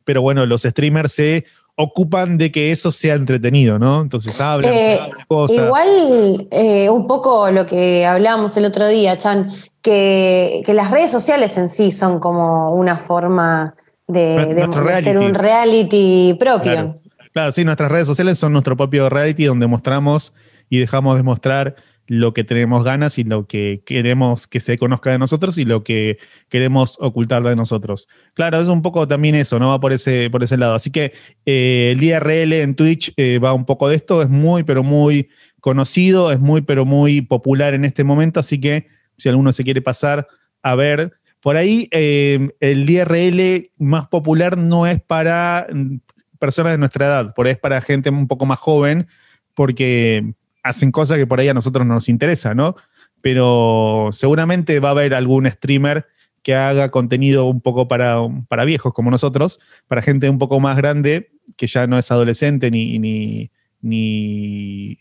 pero 0.04 0.22
bueno, 0.22 0.46
los 0.46 0.64
streamers 0.64 1.12
se 1.12 1.46
ocupan 1.76 2.40
de 2.40 2.52
que 2.52 2.72
eso 2.72 2.92
sea 2.92 3.14
entretenido, 3.14 3.78
¿no? 3.78 4.02
Entonces 4.02 4.40
hablan, 4.42 4.74
Eh, 4.74 5.00
hablan 5.00 5.26
cosas. 5.28 5.58
Igual, 5.66 6.48
eh, 6.50 6.90
un 6.90 7.06
poco 7.06 7.52
lo 7.52 7.68
que 7.68 8.06
hablábamos 8.06 8.58
el 8.58 8.66
otro 8.66 8.88
día, 8.88 9.18
Chan, 9.18 9.52
que, 9.84 10.64
que 10.66 10.74
las 10.74 10.90
redes 10.90 11.12
sociales 11.12 11.56
en 11.58 11.70
sí 11.70 11.92
son 11.92 12.20
como 12.20 12.74
una 12.74 12.98
forma 12.98 13.76
de, 14.08 14.56
de- 14.56 14.64
hacer 14.64 15.18
un 15.20 15.36
reality 15.36 16.36
propio. 16.40 16.72
Claro. 16.72 17.02
Claro, 17.34 17.52
sí, 17.52 17.64
nuestras 17.64 17.92
redes 17.92 18.08
sociales 18.08 18.40
son 18.40 18.54
nuestro 18.54 18.76
propio 18.76 19.10
reality 19.10 19.46
donde 19.46 19.68
mostramos 19.68 20.34
y 20.70 20.80
dejamos 20.80 21.18
de 21.18 21.24
mostrar 21.24 21.76
lo 22.08 22.34
que 22.34 22.44
tenemos 22.44 22.84
ganas 22.86 23.18
y 23.18 23.26
lo 23.26 23.48
que 23.48 23.84
queremos 23.86 24.48
que 24.48 24.62
se 24.62 24.78
conozca 24.78 25.12
de 25.12 25.20
nosotros 25.20 25.58
y 25.58 25.66
lo 25.66 25.84
que 25.84 26.18
queremos 26.50 26.98
ocultar 27.02 27.44
de 27.44 27.56
nosotros. 27.56 28.08
Claro, 28.34 28.60
es 28.60 28.70
un 28.70 28.82
poco 28.82 29.08
también 29.08 29.36
eso, 29.36 29.60
¿no? 29.60 29.70
Va 29.70 29.80
por 29.80 29.92
ese, 29.92 30.30
por 30.30 30.44
ese 30.44 30.58
lado. 30.58 30.76
Así 30.76 30.90
que 30.90 31.14
eh, 31.46 31.94
el 31.96 32.02
IRL 32.02 32.54
en 32.54 32.76
Twitch 32.76 33.14
eh, 33.18 33.40
va 33.40 33.54
un 33.54 33.66
poco 33.66 33.90
de 33.90 33.98
esto, 33.98 34.22
es 34.22 34.30
muy, 34.30 34.64
pero 34.64 34.84
muy 34.84 35.30
conocido, 35.60 36.32
es 36.32 36.40
muy, 36.40 36.62
pero 36.62 36.86
muy 36.86 37.22
popular 37.22 37.74
en 37.74 37.84
este 37.84 38.06
momento, 38.06 38.40
así 38.40 38.62
que 38.62 38.88
si 39.18 39.28
alguno 39.28 39.52
se 39.52 39.64
quiere 39.64 39.82
pasar 39.82 40.28
a 40.62 40.76
ver, 40.76 41.14
por 41.42 41.58
ahí 41.58 41.90
eh, 41.92 42.50
el 42.60 42.90
IRL 42.90 43.72
más 43.78 44.08
popular 44.08 44.58
no 44.58 44.88
es 44.88 45.02
para 45.02 45.68
mm, 45.72 45.98
personas 46.40 46.74
de 46.74 46.78
nuestra 46.78 47.06
edad, 47.06 47.34
por 47.34 47.48
ahí 47.48 47.54
es 47.54 47.58
para 47.58 47.82
gente 47.82 48.10
un 48.10 48.28
poco 48.28 48.46
más 48.46 48.60
joven, 48.60 49.08
porque 49.54 50.34
hacen 50.68 50.92
cosas 50.92 51.18
que 51.18 51.28
por 51.28 51.40
ahí 51.40 51.48
a 51.48 51.54
nosotros 51.54 51.86
no 51.86 51.94
nos 51.94 52.10
interesa, 52.10 52.54
¿no? 52.54 52.76
Pero 53.22 54.10
seguramente 54.12 54.80
va 54.80 54.90
a 54.90 54.92
haber 54.92 55.14
algún 55.14 55.50
streamer 55.50 56.08
que 56.44 56.56
haga 56.56 56.92
contenido 56.92 57.46
un 57.46 57.62
poco 57.62 57.88
para, 57.88 58.18
para 58.48 58.64
viejos 58.64 58.94
como 58.94 59.12
nosotros, 59.12 59.60
para 59.88 60.02
gente 60.02 60.30
un 60.30 60.38
poco 60.38 60.60
más 60.60 60.78
grande, 60.78 61.32
que 61.58 61.68
ya 61.68 61.88
no 61.88 61.98
es 61.98 62.12
adolescente 62.12 62.72
ni, 62.72 63.00
ni, 63.00 63.52
ni 63.82 65.00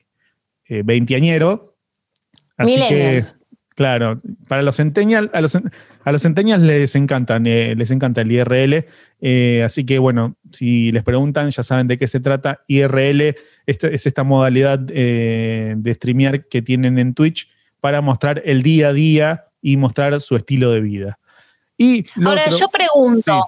eh. 0.68 0.82
Así 2.56 2.80
que. 2.88 3.24
Claro, 3.76 4.18
para 4.48 4.62
los 4.62 4.76
centennials, 4.76 5.30
a 5.32 5.40
los, 5.40 5.54
a 5.54 6.10
los 6.12 6.22
centennials 6.22 6.62
les 6.64 6.96
encantan, 6.96 7.46
eh, 7.46 7.74
les 7.76 7.90
encanta 7.92 8.22
el 8.22 8.32
IRL. 8.32 8.86
eh, 9.20 9.62
así 9.64 9.86
que 9.86 9.98
bueno, 10.00 10.34
si 10.52 10.90
les 10.92 11.02
preguntan, 11.04 11.50
ya 11.50 11.62
saben 11.62 11.86
de 11.86 11.96
qué 11.98 12.08
se 12.08 12.18
trata. 12.20 12.62
IRL 12.66 13.34
este- 13.66 13.94
es 13.94 14.06
esta 14.06 14.24
modalidad 14.24 14.80
eh, 14.90 15.74
de 15.76 15.94
streamear 15.94 16.46
que 16.48 16.60
tienen 16.62 16.98
en 16.98 17.14
Twitch 17.14 17.48
para 17.80 18.00
mostrar 18.00 18.42
el 18.44 18.62
día 18.62 18.88
a 18.88 18.92
día 18.92 19.44
y 19.62 19.76
mostrar 19.76 20.20
su 20.20 20.34
estilo 20.36 20.70
de 20.70 20.80
vida. 20.80 21.18
Y 21.78 22.04
Ahora, 22.24 22.44
otro- 22.46 22.58
yo 22.58 22.68
pregunto, 22.68 23.46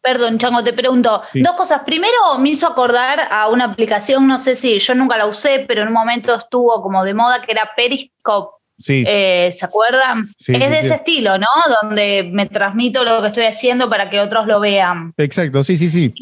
perdón, 0.00 0.38
Chango, 0.38 0.62
te 0.62 0.72
pregunto, 0.72 1.22
Sí. 1.32 1.42
dos 1.42 1.52
cosas. 1.56 1.82
Primero, 1.84 2.14
me 2.38 2.50
hizo 2.50 2.66
acordar 2.66 3.20
a 3.30 3.48
una 3.48 3.64
aplicación, 3.66 4.26
no 4.26 4.38
sé 4.38 4.54
si 4.54 4.78
yo 4.78 4.94
nunca 4.94 5.16
la 5.16 5.26
usé, 5.26 5.64
pero 5.66 5.82
en 5.82 5.88
un 5.88 5.94
momento 5.94 6.34
estuvo 6.34 6.80
como 6.82 7.04
de 7.04 7.14
moda, 7.14 7.42
que 7.42 7.52
era 7.52 7.70
Periscope. 7.76 8.59
Sí, 8.80 9.04
Eh, 9.06 9.52
¿Se 9.52 9.64
acuerdan? 9.64 10.28
Sí, 10.38 10.54
es 10.54 10.62
sí, 10.64 10.70
de 10.70 10.80
ese 10.80 10.94
estilo, 10.94 11.38
¿no? 11.38 11.46
Donde 11.82 12.22
me 12.24 12.46
transmito 12.46 13.04
lo 13.04 13.20
que 13.20 13.28
estoy 13.28 13.44
haciendo 13.44 13.88
para 13.88 14.10
que 14.10 14.20
otros 14.20 14.46
lo 14.46 14.58
vean. 14.60 15.14
exacto, 15.16 15.62
sí, 15.62 15.76
sí, 15.76 15.88
sí. 15.88 16.12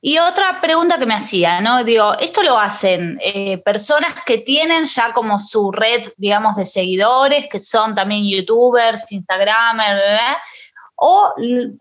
Y 0.00 0.18
otra 0.18 0.60
pregunta 0.60 0.98
que 0.98 1.06
me 1.06 1.14
hacía, 1.14 1.60
¿no? 1.60 1.82
Digo, 1.82 2.16
esto 2.20 2.42
lo 2.44 2.56
hacen 2.58 3.18
eh, 3.20 3.58
personas 3.58 4.14
que 4.24 4.38
tienen 4.38 4.84
ya 4.84 5.12
como 5.12 5.40
su 5.40 5.72
red, 5.72 6.12
digamos, 6.16 6.54
de 6.54 6.64
seguidores, 6.64 7.48
que 7.50 7.58
son 7.58 7.94
también 7.94 8.28
youtubers, 8.28 9.10
instagramers, 9.10 10.00
o 10.96 11.32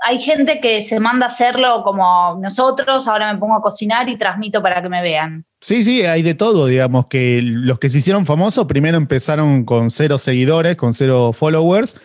hay 0.04 0.20
gente 0.20 0.60
que 0.60 0.82
se 0.82 1.00
manda 1.00 1.26
a 1.26 1.30
hacerlo 1.30 1.84
como 1.84 2.38
nosotros, 2.42 3.08
ahora 3.08 3.34
me 3.34 3.40
pongo 3.40 3.56
a 3.56 3.62
cocinar 3.62 4.10
y 4.10 4.18
transmito 4.18 4.62
para 4.62 4.82
que 4.82 4.90
me 4.90 5.02
vean. 5.02 5.46
Sí, 5.62 5.84
sí, 5.84 6.04
hay 6.04 6.22
de 6.22 6.36
todo, 6.36 6.68
digamos, 6.68 7.08
que 7.08 7.42
los 7.42 7.80
que 7.80 7.90
se 7.90 8.00
hicieron 8.00 8.26
famosos 8.26 8.66
primero 8.66 8.98
empezaron 8.98 9.64
con 9.64 9.90
cero 9.90 10.18
seguidores, 10.18 10.76
con 10.76 10.94
cero 10.94 11.32
followers, 11.34 11.98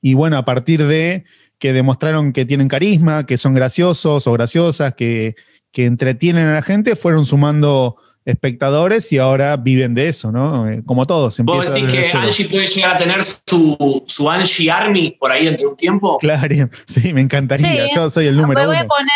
y 0.00 0.14
bueno, 0.14 0.36
a 0.36 0.44
partir 0.44 0.86
de 0.86 1.24
que 1.58 1.72
demostraron 1.72 2.32
que 2.32 2.44
tienen 2.44 2.68
carisma, 2.68 3.26
que 3.26 3.38
son 3.38 3.54
graciosos 3.54 4.26
o 4.26 4.32
graciosas, 4.32 4.94
que, 4.94 5.34
que 5.72 5.86
entretienen 5.86 6.46
a 6.46 6.54
la 6.54 6.62
gente, 6.62 6.96
fueron 6.96 7.26
sumando 7.26 7.96
espectadores 8.28 9.10
y 9.10 9.18
ahora 9.18 9.56
viven 9.56 9.94
de 9.94 10.08
eso, 10.08 10.30
¿no? 10.30 10.68
Eh, 10.68 10.82
Como 10.84 11.06
todos. 11.06 11.38
¿Vos 11.40 11.72
decís 11.72 11.86
desde 11.86 11.98
que 12.02 12.08
cero. 12.10 12.20
Angie 12.24 12.48
puede 12.48 12.66
llegar 12.66 12.94
a 12.94 12.98
tener 12.98 13.24
su, 13.24 14.04
su 14.06 14.30
Angie 14.30 14.70
Army 14.70 15.12
por 15.12 15.32
ahí 15.32 15.48
entre 15.48 15.66
un 15.66 15.76
tiempo? 15.76 16.18
Claro, 16.18 16.54
sí, 16.86 17.12
me 17.14 17.22
encantaría. 17.22 17.88
Sí. 17.88 17.94
Yo 17.94 18.10
soy 18.10 18.26
el 18.26 18.36
Me 18.36 18.42
número 18.42 18.66
voy 18.66 18.76
a 18.76 18.80
uno. 18.80 18.88
poner, 18.88 19.10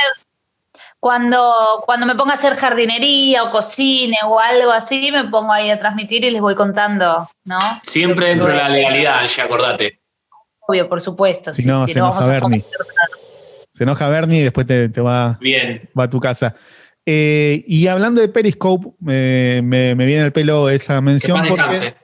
cuando, 0.99 1.83
cuando 1.85 2.07
me 2.07 2.15
ponga 2.15 2.33
a 2.33 2.35
hacer 2.35 2.57
jardinería 2.57 3.45
o 3.45 3.51
cocine 3.53 4.17
o 4.25 4.41
algo 4.41 4.71
así, 4.73 5.11
me 5.13 5.25
pongo 5.25 5.53
ahí 5.53 5.69
a 5.71 5.79
transmitir 5.79 6.25
y 6.25 6.31
les 6.31 6.41
voy 6.41 6.55
contando, 6.55 7.29
¿no? 7.45 7.59
Siempre 7.83 8.29
dentro 8.29 8.49
de 8.49 8.57
la 8.57 8.69
legalidad, 8.71 9.19
Angie, 9.21 9.43
acordate. 9.43 10.01
Obvio, 10.61 10.89
por 10.89 11.03
supuesto. 11.03 11.53
Si 11.53 11.63
sí, 11.63 11.69
no, 11.69 11.87
sí, 11.87 11.93
se 11.93 11.99
enoja 11.99 12.13
vamos 12.21 12.29
a 12.29 12.33
Bernie. 12.33 12.65
Se 13.75 13.85
enoja 13.85 14.09
Bernie 14.09 14.41
y 14.41 14.43
después 14.45 14.67
te, 14.67 14.89
te 14.89 15.01
va, 15.03 15.37
Bien. 15.41 15.89
va 15.99 16.05
a 16.05 16.11
tu 16.11 16.19
casa. 16.21 16.55
Eh, 17.07 17.65
y 17.67 17.87
hablando 17.89 18.21
de 18.21 18.29
Periscope, 18.29 18.91
eh, 19.09 19.61
me, 19.65 19.95
me 19.95 20.07
viene 20.07 20.23
al 20.23 20.33
pelo 20.33 20.71
esa 20.71 20.97
Que 20.97 21.03
mención. 21.03 21.39
paz 21.39 21.49
porque- 21.49 21.63
descanse. 21.65 21.97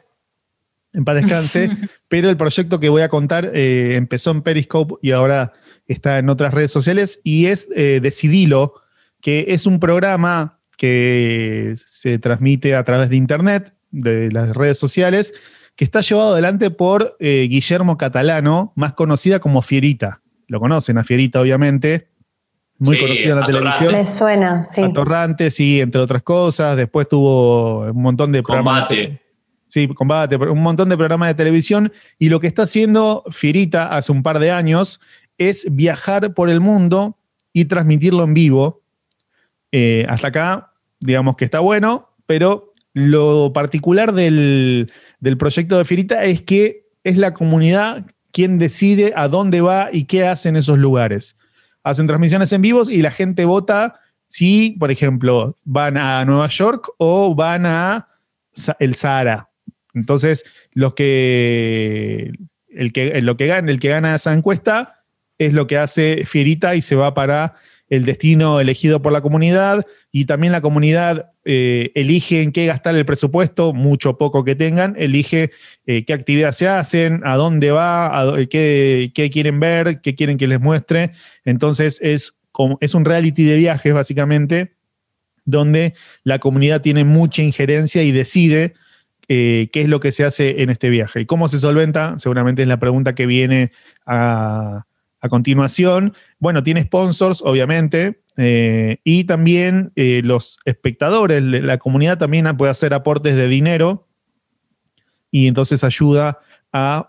en 0.92 1.04
paz 1.04 1.14
descanse, 1.16 1.70
pero 2.08 2.28
el 2.30 2.36
proyecto 2.36 2.80
que 2.80 2.88
voy 2.88 3.02
a 3.02 3.08
contar 3.08 3.50
eh, 3.54 3.94
empezó 3.96 4.30
en 4.32 4.42
Periscope 4.42 4.94
y 5.00 5.12
ahora 5.12 5.52
está 5.86 6.18
en 6.18 6.28
otras 6.30 6.52
redes 6.52 6.72
sociales 6.72 7.20
y 7.22 7.46
es 7.46 7.68
eh, 7.76 8.00
Decidilo, 8.02 8.74
que 9.20 9.46
es 9.48 9.66
un 9.66 9.78
programa 9.80 10.58
que 10.76 11.74
se 11.86 12.18
transmite 12.18 12.74
a 12.74 12.84
través 12.84 13.08
de 13.10 13.16
internet, 13.16 13.74
de 13.90 14.30
las 14.32 14.54
redes 14.56 14.78
sociales, 14.78 15.32
que 15.76 15.84
está 15.84 16.00
llevado 16.00 16.32
adelante 16.32 16.70
por 16.70 17.16
eh, 17.20 17.46
Guillermo 17.48 17.96
Catalano, 17.96 18.72
más 18.76 18.92
conocida 18.94 19.38
como 19.40 19.62
Fierita. 19.62 20.22
Lo 20.48 20.60
conocen 20.60 20.98
a 20.98 21.04
Fierita, 21.04 21.40
obviamente, 21.40 22.08
muy 22.78 22.96
Sí, 22.96 23.02
conocida 23.02 23.28
en 23.30 23.34
la 23.36 23.42
Atorrante. 23.44 23.78
televisión. 23.78 23.92
Me 23.92 24.06
suena, 24.18 24.64
sí. 24.64 24.82
Atorrante, 24.82 25.50
sí, 25.50 25.80
entre 25.80 26.00
otras 26.00 26.22
cosas. 26.22 26.76
Después 26.76 27.08
tuvo 27.08 27.80
un 27.90 28.02
montón 28.02 28.32
de 28.32 28.42
programas. 28.42 28.82
Combate. 28.88 29.22
Sí, 29.66 29.86
combate, 29.88 30.36
un 30.36 30.62
montón 30.62 30.88
de 30.88 30.96
programas 30.96 31.28
de 31.28 31.34
televisión. 31.34 31.92
Y 32.18 32.30
lo 32.30 32.40
que 32.40 32.46
está 32.46 32.62
haciendo 32.62 33.22
Fierita 33.30 33.94
hace 33.94 34.12
un 34.12 34.22
par 34.22 34.38
de 34.38 34.50
años 34.50 35.00
es 35.36 35.66
viajar 35.70 36.32
por 36.34 36.48
el 36.48 36.60
mundo 36.60 37.18
y 37.52 37.66
transmitirlo 37.66 38.24
en 38.24 38.34
vivo. 38.34 38.82
Eh, 39.72 40.06
hasta 40.08 40.28
acá, 40.28 40.72
digamos 41.00 41.36
que 41.36 41.44
está 41.44 41.60
bueno, 41.60 42.08
pero 42.26 42.72
lo 42.94 43.52
particular 43.52 44.12
del, 44.14 44.90
del 45.20 45.36
proyecto 45.36 45.76
de 45.76 45.84
Fierita 45.84 46.24
es 46.24 46.40
que 46.42 46.86
es 47.04 47.16
la 47.18 47.34
comunidad 47.34 48.06
quien 48.32 48.58
decide 48.58 49.12
a 49.16 49.28
dónde 49.28 49.60
va 49.60 49.88
y 49.92 50.04
qué 50.04 50.26
hace 50.26 50.48
en 50.48 50.56
esos 50.56 50.78
lugares. 50.78 51.36
Hacen 51.88 52.06
transmisiones 52.06 52.52
en 52.52 52.60
vivos 52.60 52.90
y 52.90 53.00
la 53.00 53.10
gente 53.10 53.44
vota 53.44 54.00
si, 54.26 54.76
por 54.78 54.90
ejemplo, 54.90 55.56
van 55.64 55.96
a 55.96 56.24
Nueva 56.26 56.48
York 56.48 56.90
o 56.98 57.34
van 57.34 57.64
a 57.64 58.08
el 58.78 58.94
Sahara. 58.94 59.48
Entonces, 59.94 60.44
los 60.72 60.92
que, 60.94 62.32
el 62.68 62.92
que, 62.92 63.20
lo 63.22 63.36
que 63.36 63.46
gana, 63.46 63.70
el 63.70 63.80
que 63.80 63.88
gana 63.88 64.14
esa 64.14 64.34
encuesta 64.34 65.02
es 65.38 65.54
lo 65.54 65.66
que 65.66 65.78
hace 65.78 66.24
Fierita 66.26 66.74
y 66.74 66.82
se 66.82 66.94
va 66.94 67.14
para 67.14 67.54
el 67.88 68.04
destino 68.04 68.60
elegido 68.60 69.00
por 69.00 69.12
la 69.12 69.20
comunidad 69.20 69.84
y 70.12 70.26
también 70.26 70.52
la 70.52 70.60
comunidad 70.60 71.32
eh, 71.44 71.90
elige 71.94 72.42
en 72.42 72.52
qué 72.52 72.66
gastar 72.66 72.94
el 72.94 73.06
presupuesto, 73.06 73.72
mucho 73.72 74.10
o 74.10 74.18
poco 74.18 74.44
que 74.44 74.54
tengan, 74.54 74.94
elige 74.98 75.50
eh, 75.86 76.04
qué 76.04 76.12
actividad 76.12 76.52
se 76.52 76.68
hacen, 76.68 77.22
a 77.24 77.36
dónde 77.36 77.70
va, 77.70 78.20
a 78.20 78.46
qué, 78.46 79.10
qué 79.14 79.30
quieren 79.30 79.58
ver, 79.60 80.00
qué 80.02 80.14
quieren 80.14 80.36
que 80.36 80.46
les 80.46 80.60
muestre. 80.60 81.12
Entonces 81.44 81.98
es, 82.02 82.38
es 82.80 82.94
un 82.94 83.04
reality 83.04 83.44
de 83.44 83.56
viajes 83.56 83.94
básicamente, 83.94 84.74
donde 85.44 85.94
la 86.24 86.38
comunidad 86.38 86.82
tiene 86.82 87.04
mucha 87.04 87.42
injerencia 87.42 88.02
y 88.02 88.12
decide 88.12 88.74
eh, 89.28 89.68
qué 89.72 89.82
es 89.82 89.88
lo 89.88 90.00
que 90.00 90.12
se 90.12 90.24
hace 90.24 90.62
en 90.62 90.70
este 90.70 90.90
viaje. 90.90 91.20
¿Y 91.20 91.26
cómo 91.26 91.48
se 91.48 91.58
solventa? 91.58 92.18
Seguramente 92.18 92.62
es 92.62 92.68
la 92.68 92.78
pregunta 92.78 93.14
que 93.14 93.26
viene 93.26 93.72
a, 94.04 94.84
continuación. 95.28 96.14
Bueno, 96.38 96.62
tiene 96.62 96.82
sponsors, 96.82 97.42
obviamente, 97.42 98.22
eh, 98.36 98.98
y 99.04 99.24
también 99.24 99.92
eh, 99.96 100.20
los 100.24 100.58
espectadores, 100.64 101.42
la 101.42 101.78
comunidad 101.78 102.18
también 102.18 102.56
puede 102.56 102.70
hacer 102.70 102.94
aportes 102.94 103.34
de 103.34 103.48
dinero 103.48 104.06
y 105.30 105.48
entonces 105.48 105.82
ayuda 105.82 106.38
a 106.72 107.08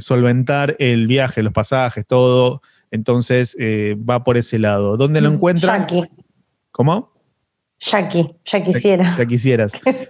solventar 0.00 0.76
el 0.78 1.06
viaje, 1.06 1.42
los 1.42 1.52
pasajes, 1.52 2.06
todo. 2.06 2.60
Entonces 2.90 3.56
va 3.58 4.24
por 4.24 4.36
ese 4.36 4.58
lado. 4.58 4.96
¿Dónde 4.96 5.20
lo 5.20 5.30
mm, 5.30 5.34
encuentran? 5.34 5.86
¿Cómo? 6.70 7.12
Jackie, 7.80 8.34
ya 8.44 8.62
quisiera. 8.62 9.14
Ya 9.16 9.26
quisieras. 9.26 9.72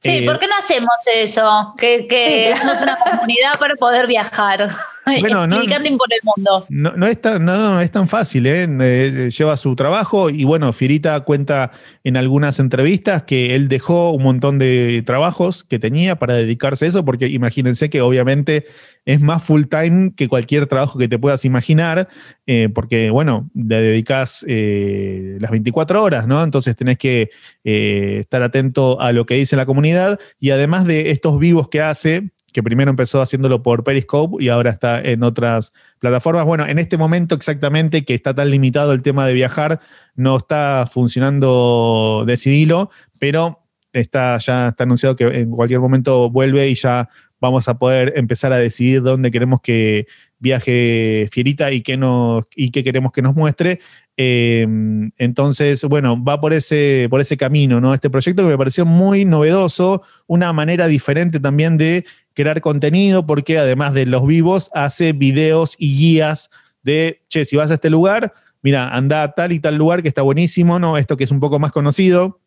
Sí, 0.00 0.10
eh, 0.10 0.26
¿por 0.26 0.38
qué 0.38 0.46
no 0.46 0.54
hacemos 0.56 0.94
eso? 1.12 1.74
Que, 1.76 2.06
que 2.06 2.54
una 2.62 2.98
comunidad 2.98 3.58
para 3.58 3.74
poder 3.74 4.06
viajar. 4.06 4.68
Bueno, 5.20 5.46
no, 5.46 5.56
por 5.56 6.12
el 6.12 6.20
mundo. 6.24 6.66
No, 6.68 7.06
es 7.06 7.20
tan, 7.20 7.44
no, 7.44 7.80
es 7.80 7.90
tan 7.90 8.08
fácil, 8.08 8.46
¿eh? 8.46 8.66
¿eh? 8.80 9.30
Lleva 9.36 9.56
su 9.56 9.74
trabajo 9.74 10.30
y 10.30 10.44
bueno, 10.44 10.72
Firita 10.72 11.18
cuenta 11.20 11.70
en 12.04 12.16
algunas 12.16 12.60
entrevistas 12.60 13.22
que 13.22 13.54
él 13.54 13.68
dejó 13.68 14.10
un 14.10 14.22
montón 14.22 14.58
de 14.58 15.02
trabajos 15.06 15.64
que 15.64 15.78
tenía 15.78 16.16
para 16.16 16.34
dedicarse 16.34 16.84
a 16.84 16.88
eso, 16.88 17.04
porque 17.04 17.28
imagínense 17.28 17.90
que 17.90 18.00
obviamente 18.00 18.64
es 19.04 19.20
más 19.20 19.42
full 19.42 19.64
time 19.64 20.12
que 20.14 20.28
cualquier 20.28 20.66
trabajo 20.66 20.98
que 20.98 21.08
te 21.08 21.18
puedas 21.18 21.44
imaginar, 21.44 22.08
eh, 22.46 22.68
porque 22.74 23.10
bueno, 23.10 23.48
le 23.54 23.80
dedicas 23.80 24.44
las 24.46 25.50
24 25.50 26.02
horas, 26.02 26.26
¿no? 26.26 26.42
Entonces 26.42 26.76
tenés 26.76 26.98
que 26.98 27.30
estar 27.64 28.42
atento 28.42 29.00
a 29.00 29.12
lo 29.12 29.24
que 29.26 29.34
dice 29.34 29.56
la 29.56 29.66
comunidad 29.66 30.18
y 30.38 30.50
además 30.50 30.84
de 30.84 31.10
estos 31.10 31.38
vivos 31.38 31.68
que 31.68 31.80
hace, 31.80 32.30
que 32.58 32.62
primero 32.64 32.90
empezó 32.90 33.22
haciéndolo 33.22 33.62
por 33.62 33.84
Periscope 33.84 34.42
y 34.42 34.48
ahora 34.48 34.72
está 34.72 35.00
en 35.00 35.22
otras 35.22 35.72
plataformas. 36.00 36.44
Bueno, 36.44 36.66
en 36.66 36.80
este 36.80 36.98
momento 36.98 37.36
exactamente 37.36 38.04
que 38.04 38.14
está 38.14 38.34
tan 38.34 38.50
limitado 38.50 38.92
el 38.92 39.02
tema 39.02 39.28
de 39.28 39.32
viajar, 39.32 39.78
no 40.16 40.38
está 40.38 40.88
funcionando 40.90 42.24
Decidilo, 42.26 42.90
pero 43.20 43.60
está, 43.92 44.38
ya 44.38 44.70
está 44.70 44.82
anunciado 44.82 45.14
que 45.14 45.26
en 45.26 45.52
cualquier 45.52 45.78
momento 45.78 46.30
vuelve 46.30 46.66
y 46.66 46.74
ya 46.74 47.08
vamos 47.40 47.68
a 47.68 47.78
poder 47.78 48.14
empezar 48.16 48.52
a 48.52 48.56
decidir 48.56 49.02
dónde 49.02 49.30
queremos 49.30 49.60
que 49.60 50.08
viaje 50.40 51.28
Fierita 51.30 51.70
y 51.70 51.82
qué, 51.82 51.96
nos, 51.96 52.44
y 52.56 52.72
qué 52.72 52.82
queremos 52.82 53.12
que 53.12 53.22
nos 53.22 53.36
muestre. 53.36 53.78
Em, 54.16 55.12
entonces, 55.16 55.84
bueno, 55.84 56.22
va 56.22 56.40
por 56.40 56.52
ese, 56.52 57.06
por 57.08 57.20
ese 57.20 57.36
camino, 57.36 57.80
¿no? 57.80 57.94
Este 57.94 58.10
proyecto 58.10 58.42
que 58.42 58.48
me 58.48 58.58
pareció 58.58 58.84
muy 58.84 59.24
novedoso, 59.24 60.02
una 60.26 60.52
manera 60.52 60.88
diferente 60.88 61.38
también 61.38 61.76
de 61.76 62.04
crear 62.38 62.60
contenido, 62.60 63.26
porque 63.26 63.58
además 63.58 63.94
de 63.94 64.06
los 64.06 64.24
vivos, 64.24 64.70
hace 64.72 65.12
videos 65.12 65.74
y 65.76 65.96
guías 65.96 66.50
de, 66.84 67.24
che, 67.28 67.44
si 67.44 67.56
vas 67.56 67.72
a 67.72 67.74
este 67.74 67.90
lugar, 67.90 68.32
mira, 68.62 68.90
anda 68.90 69.24
a 69.24 69.32
tal 69.32 69.50
y 69.50 69.58
tal 69.58 69.74
lugar 69.74 70.02
que 70.02 70.08
está 70.08 70.22
buenísimo, 70.22 70.78
¿no? 70.78 70.96
Esto 70.98 71.16
que 71.16 71.24
es 71.24 71.32
un 71.32 71.40
poco 71.40 71.58
más 71.58 71.72
conocido, 71.72 72.40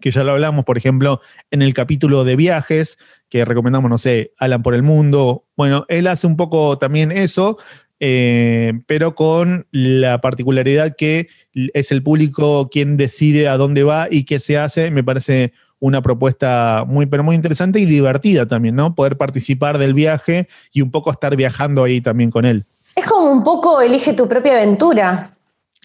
que 0.00 0.10
ya 0.10 0.24
lo 0.24 0.32
hablamos, 0.32 0.64
por 0.64 0.78
ejemplo, 0.78 1.20
en 1.50 1.60
el 1.60 1.74
capítulo 1.74 2.24
de 2.24 2.36
viajes, 2.36 2.96
que 3.28 3.44
recomendamos, 3.44 3.90
no 3.90 3.98
sé, 3.98 4.32
Alan 4.38 4.62
por 4.62 4.72
el 4.74 4.82
Mundo. 4.82 5.44
Bueno, 5.54 5.84
él 5.88 6.06
hace 6.06 6.26
un 6.26 6.38
poco 6.38 6.78
también 6.78 7.12
eso, 7.12 7.58
eh, 8.00 8.72
pero 8.86 9.14
con 9.14 9.66
la 9.70 10.22
particularidad 10.22 10.96
que 10.96 11.28
es 11.52 11.92
el 11.92 12.02
público 12.02 12.70
quien 12.70 12.96
decide 12.96 13.48
a 13.48 13.58
dónde 13.58 13.82
va 13.82 14.08
y 14.10 14.24
qué 14.24 14.40
se 14.40 14.56
hace. 14.56 14.90
Me 14.90 15.04
parece 15.04 15.52
una 15.80 16.02
propuesta 16.02 16.84
muy, 16.86 17.06
pero 17.06 17.24
muy 17.24 17.34
interesante 17.34 17.80
y 17.80 17.86
divertida 17.86 18.46
también, 18.46 18.76
¿no? 18.76 18.94
Poder 18.94 19.16
participar 19.16 19.78
del 19.78 19.94
viaje 19.94 20.46
y 20.72 20.82
un 20.82 20.90
poco 20.90 21.10
estar 21.10 21.34
viajando 21.34 21.82
ahí 21.82 22.00
también 22.00 22.30
con 22.30 22.44
él. 22.44 22.66
Es 22.94 23.06
como 23.06 23.32
un 23.32 23.42
poco 23.42 23.80
elige 23.80 24.12
tu 24.12 24.28
propia 24.28 24.52
aventura. 24.52 25.36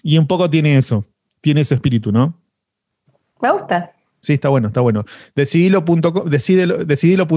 Y 0.02 0.18
un 0.18 0.26
poco 0.26 0.48
tiene 0.48 0.76
eso, 0.76 1.04
tiene 1.40 1.62
ese 1.62 1.74
espíritu, 1.74 2.12
¿no? 2.12 2.38
Me 3.40 3.50
gusta. 3.50 3.92
Sí, 4.26 4.32
está 4.32 4.48
bueno, 4.48 4.66
está 4.66 4.80
bueno. 4.80 5.04
Decidilo.com 5.36 6.28
decidilo, 6.28 7.36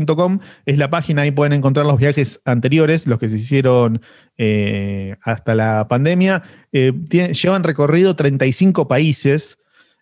es 0.65 0.77
la 0.79 0.89
página, 0.89 1.21
ahí 1.21 1.29
pueden 1.29 1.53
encontrar 1.53 1.85
los 1.85 1.99
viajes 1.99 2.41
anteriores, 2.45 3.05
los 3.05 3.19
que 3.19 3.29
se 3.29 3.37
hicieron 3.37 4.01
eh, 4.39 5.15
hasta 5.21 5.53
la 5.53 5.87
pandemia. 5.87 6.41
Eh, 6.71 6.93
llevan 7.09 7.63
recorrido 7.63 8.15
35 8.15 8.87
países. 8.87 9.58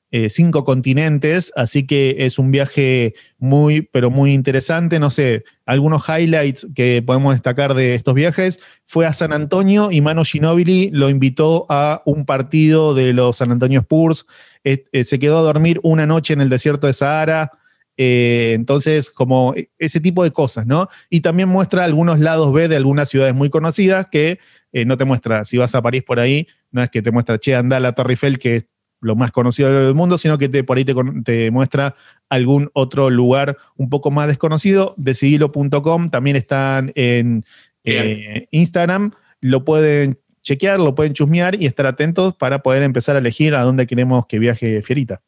Eh, 0.10 0.30
cinco 0.30 0.64
continentes, 0.64 1.52
así 1.58 1.86
que 1.86 2.16
es 2.20 2.40
un 2.40 2.50
viaje 2.50 3.14
muy, 3.40 3.82
pero 3.82 4.10
muy 4.10 4.32
interesante. 4.32 5.00
No 5.00 5.10
sé, 5.10 5.44
algunos 5.66 6.08
highlights 6.08 6.66
que 6.74 7.04
podemos 7.06 7.34
destacar 7.34 7.74
de 7.74 7.94
estos 7.96 8.14
viajes. 8.14 8.60
Fue 8.86 9.06
a 9.06 9.12
San 9.12 9.34
Antonio 9.34 9.92
y 9.92 10.00
Mano 10.00 10.24
Ginóbili 10.24 10.90
lo 10.94 11.10
invitó 11.10 11.66
a 11.68 12.04
un 12.06 12.26
partido 12.26 12.94
de 12.96 13.12
los 13.12 13.36
San 13.36 13.52
Antonio 13.52 13.82
Spurs. 13.82 14.26
Eh, 14.64 14.86
se 15.04 15.20
quedó 15.20 15.40
a 15.40 15.42
dormir 15.42 15.82
una 15.84 16.06
noche 16.06 16.34
en 16.34 16.40
el 16.40 16.48
desierto 16.48 16.88
de 16.88 16.94
Sahara. 16.94 17.52
Eh, 17.98 18.54
entonces, 18.56 19.12
como 19.12 19.56
ese 19.78 20.00
tipo 20.00 20.24
de 20.24 20.32
cosas, 20.32 20.66
¿no? 20.68 20.88
Y 21.10 21.20
también 21.20 21.50
muestra 21.50 21.84
algunos 21.84 22.20
lados 22.20 22.54
B 22.54 22.70
de 22.70 22.78
algunas 22.78 23.10
ciudades 23.10 23.36
muy 23.36 23.50
conocidas 23.50 24.08
que 24.10 24.40
no 24.86 24.96
te 24.96 25.06
muestra, 25.06 25.44
si 25.44 25.58
vas 25.58 25.74
a 25.74 25.82
París 25.82 26.04
por 26.04 26.20
ahí, 26.20 26.48
no 26.70 26.84
es 26.84 26.90
que 26.92 27.02
te 27.02 27.10
muestra, 27.10 27.40
che, 27.40 27.56
anda 27.56 27.78
a 27.78 27.80
la 27.80 27.94
Torre 27.94 28.12
Eiffel, 28.12 28.38
que 28.38 28.68
lo 29.00 29.16
más 29.16 29.32
conocido 29.32 29.72
del 29.72 29.96
mundo, 29.96 30.18
sino 30.18 30.38
que 30.38 30.50
te, 30.50 30.64
por 30.64 30.78
ahí 30.78 30.86
te, 30.86 31.52
muestra 31.52 31.96
algún 32.30 32.70
otro 32.74 33.10
lugar 33.10 33.58
un 33.76 33.90
poco 33.90 34.12
más 34.12 34.28
desconocido. 34.28 34.94
Decidilo.com 34.98 36.10
también 36.10 36.36
están 36.36 36.92
en 36.96 37.46
eh, 37.84 38.48
Instagram. 38.52 39.12
Lo 39.40 39.64
pueden 39.64 40.20
chequear, 40.42 40.80
lo 40.80 40.96
pueden 40.96 41.14
chusmear 41.14 41.62
y 41.62 41.66
estar 41.66 41.86
atentos 41.86 42.36
para 42.36 42.64
poder 42.64 42.84
empezar 42.84 43.16
a 43.16 43.20
elegir 43.20 43.54
a 43.54 43.64
dónde 43.64 43.86
queremos 43.86 44.26
que 44.28 44.40
viaje 44.40 44.82
Fierita. 44.82 45.22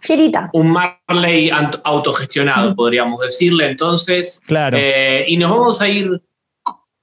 Fierita. 0.00 0.50
Un 0.52 0.70
Marley 0.70 1.50
autogestionado, 1.84 2.74
podríamos 2.76 3.20
decirle. 3.20 3.66
Entonces, 3.66 4.42
claro. 4.46 4.76
Eh, 4.78 5.24
y 5.26 5.36
nos 5.36 5.50
vamos 5.50 5.80
a 5.80 5.88
ir 5.88 6.22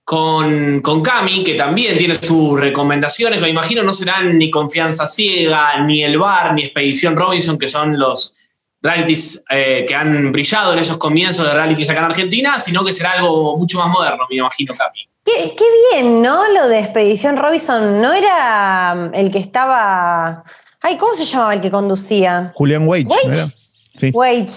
con, 0.04 0.82
con 0.82 1.02
Cami, 1.02 1.44
que 1.44 1.56
también 1.56 1.98
tiene 1.98 2.16
sus 2.16 2.60
recomendaciones. 2.60 3.42
Me 3.42 3.50
imagino 3.50 3.84
no 3.84 3.94
serán 3.94 4.38
ni 4.38 4.52
Confianza 4.52 5.08
Ciega, 5.08 5.80
ni 5.86 6.04
El 6.04 6.18
Bar, 6.18 6.54
ni 6.54 6.64
Expedición 6.64 7.16
Robinson, 7.16 7.58
que 7.58 7.68
son 7.68 7.98
los 7.98 8.36
realities 8.82 9.44
eh, 9.50 9.86
que 9.88 9.96
han 9.96 10.32
brillado 10.32 10.74
en 10.74 10.80
esos 10.80 10.98
comienzos 10.98 11.46
de 11.46 11.54
realities 11.54 11.90
acá 11.90 12.00
en 12.00 12.06
Argentina, 12.06 12.60
sino 12.60 12.84
que 12.84 12.92
será 12.92 13.12
algo 13.14 13.58
mucho 13.58 13.80
más 13.80 13.88
moderno, 13.88 14.26
me 14.30 14.38
imagino, 14.38 14.76
Cami. 14.76 15.08
Qué, 15.24 15.56
bien, 15.92 16.22
¿no? 16.22 16.46
Lo 16.50 16.68
de 16.68 16.80
Expedición 16.80 17.38
Robinson, 17.38 18.02
¿no 18.02 18.12
era 18.12 18.94
um, 18.94 19.14
el 19.14 19.32
que 19.32 19.40
estaba... 19.40 20.44
Ay, 20.82 20.98
¿cómo 20.98 21.16
se 21.16 21.26
llamaba 21.26 21.54
el 21.54 21.62
que 21.62 21.72
conducía? 21.72 22.52
Julián 22.56 22.86
Wage. 22.86 23.06
¿Wage? 23.06 23.56
Sí. 23.96 24.12
Wage. 24.14 24.52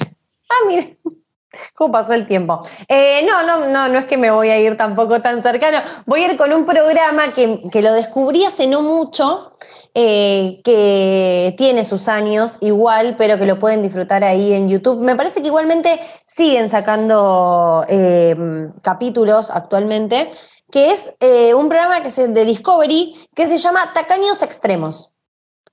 Ah, 0.49 0.67
mire. 0.67 0.99
¿Cómo 1.75 1.93
pasó 1.93 2.13
el 2.13 2.27
tiempo? 2.27 2.63
Eh, 2.89 3.25
no, 3.27 3.43
no, 3.43 3.67
no, 3.67 3.89
no 3.89 3.99
es 3.99 4.05
que 4.07 4.17
me 4.17 4.31
voy 4.31 4.49
a 4.49 4.59
ir 4.59 4.77
tampoco 4.77 5.21
tan 5.21 5.43
cercano. 5.43 5.79
Voy 6.07 6.23
a 6.23 6.33
ir 6.33 6.37
con 6.37 6.53
un 6.53 6.65
programa 6.65 7.33
que, 7.33 7.61
lo 7.83 7.93
descubrí 7.93 8.45
hace 8.45 8.67
no 8.67 8.83
mucho, 8.83 9.57
eh, 9.95 10.61
que 10.65 11.55
tiene 11.57 11.85
sus 11.85 12.09
años 12.09 12.59
igual, 12.61 13.17
pero 13.17 13.39
que 13.39 13.47
lo 13.47 13.59
pueden 13.59 13.83
disfrutar 13.83 14.25
ahí 14.25 14.53
en 14.53 14.69
YouTube. 14.69 15.01
Me 15.01 15.17
parece 15.17 15.41
que 15.41 15.49
igualmente 15.49 16.01
siguen 16.27 16.69
sacando 16.69 17.85
eh, 17.89 18.69
capítulos 18.83 19.51
actualmente, 19.51 20.31
que 20.71 20.91
es 20.91 21.13
un 21.55 21.69
programa 21.69 22.01
que 22.03 22.09
es 22.09 22.17
de 22.17 22.45
Discovery 22.45 23.29
que 23.35 23.49
se 23.49 23.59
llama 23.59 23.93
Tacaños 23.95 24.43
Extremos. 24.43 25.11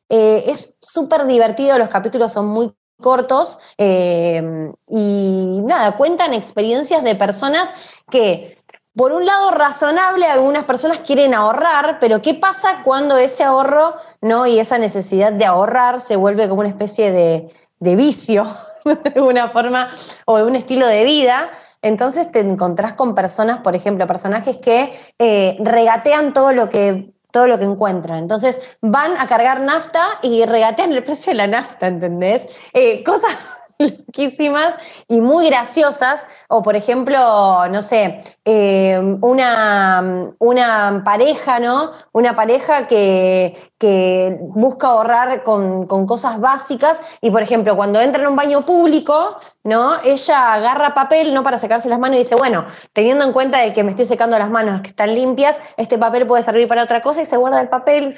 es 0.08 0.76
súper 0.82 1.26
divertido, 1.26 1.78
los 1.80 1.89
capítulos 1.89 2.32
son 2.32 2.46
muy 2.48 2.74
cortos 3.04 3.60
eh, 3.78 4.72
y 4.88 5.62
nada, 5.63 5.96
cuentan 5.96 6.34
experiencias 6.34 7.04
de 7.04 7.13
personas 7.13 7.76
que, 8.10 8.58
por 8.96 9.12
un 9.12 9.28
lado, 9.28 9.52
razonable, 9.52 10.26
algunas 10.26 10.63
personas 10.63 11.02
quieren 11.02 11.36
ahorrar, 11.36 11.98
pero 12.00 12.24
¿qué 12.24 12.34
pasa 12.34 12.82
cuando 12.84 13.18
ese 13.18 13.44
ahorro 13.44 13.96
¿no? 14.22 14.48
y 14.48 14.60
esa 14.60 14.80
necesidad 14.80 15.32
de 15.32 15.46
ahorrar 15.46 16.02
se 16.02 16.16
vuelve 16.16 16.50
como 16.50 16.62
una 16.62 16.70
especie 16.70 17.12
de, 17.12 17.96
vicio, 17.96 18.48
de 18.86 19.13
alguna 19.16 19.50
forma, 19.50 19.92
o 20.26 20.38
de 20.38 20.44
un 20.46 20.56
estilo 20.56 20.88
de 20.88 21.04
vida? 21.04 21.52
Entonces 21.84 22.32
te 22.32 22.39
encontrás 22.39 22.94
con 22.94 23.13
personas, 23.13 23.60
por 23.62 23.76
ejemplo, 23.76 24.08
personajes 24.08 24.58
que 24.58 24.98
eh, 25.20 25.58
regatean 25.60 26.34
todo 26.34 26.54
lo 26.54 26.70
que 26.70 27.12
todo 27.34 27.48
lo 27.48 27.58
que 27.58 27.65
encuentran. 27.65 28.19
Entonces 28.19 28.62
van 28.80 29.17
a 29.17 29.26
cargar 29.28 29.60
nafta 29.60 30.04
y 30.22 30.46
regatean 30.46 30.93
el 30.93 31.04
precio 31.04 31.32
de 31.32 31.38
la 31.38 31.48
nafta, 31.48 31.88
¿entendés? 31.88 32.48
Eh, 32.74 33.04
cosas 33.04 33.36
loquísimas 33.80 34.76
y 35.08 35.22
muy 35.22 35.48
graciosas. 35.48 36.26
O, 36.50 36.62
por 36.62 36.76
ejemplo, 36.76 37.68
no 37.70 37.82
sé, 37.82 38.24
eh, 38.46 39.00
una, 39.22 40.34
una 40.40 41.02
pareja, 41.06 41.60
¿no? 41.60 41.92
Una 42.12 42.36
pareja 42.36 42.88
que, 42.88 43.72
que 43.78 44.38
busca 44.42 44.88
ahorrar 44.88 45.44
con, 45.44 45.88
con, 45.88 46.06
cosas 46.08 46.40
básicas 46.40 47.00
y, 47.22 47.32
por 47.32 47.42
ejemplo, 47.42 47.76
cuando 47.76 48.00
entra 48.02 48.22
en 48.22 48.28
un 48.28 48.36
baño 48.36 48.66
público, 48.66 49.38
¿no? 49.64 50.02
Ella 50.04 50.54
agarra 50.54 50.94
papel, 50.94 51.34
no 51.34 51.44
para 51.44 51.58
secarse 51.58 51.90
las 51.90 52.00
manos 52.00 52.18
y 52.18 52.24
dice, 52.24 52.36
bueno, 52.36 52.66
teniendo 52.94 53.26
en 53.26 53.34
cuenta 53.34 53.60
de 53.60 53.74
que 53.74 53.84
me 53.84 53.92
estoy 53.92 54.06
secando 54.06 54.38
las 54.38 54.50
manos 54.50 54.82
que 54.82 54.90
están 54.90 55.14
limpias, 55.14 55.60
este 55.78 55.98
papel 55.98 56.28
puede 56.28 56.44
servir 56.44 56.68
para 56.68 56.84
otra 56.84 57.02
cosa 57.02 57.22
y 57.22 57.26
se 57.26 57.38
guarda 57.38 57.62
el 57.62 57.70
papel. 57.70 58.16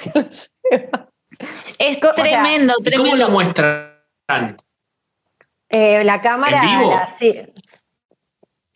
Es 1.80 2.00
tremendo, 2.00 2.74
tremendo. 2.82 2.98
¿Cómo 2.98 3.16
lo 3.16 3.30
muestran? 3.30 4.58
Eh, 5.78 6.04
la 6.06 6.22
cámara. 6.22 6.62
¿En 6.64 6.80
vivo? 6.80 6.92
la- 6.92 7.10
sí, 7.10 7.42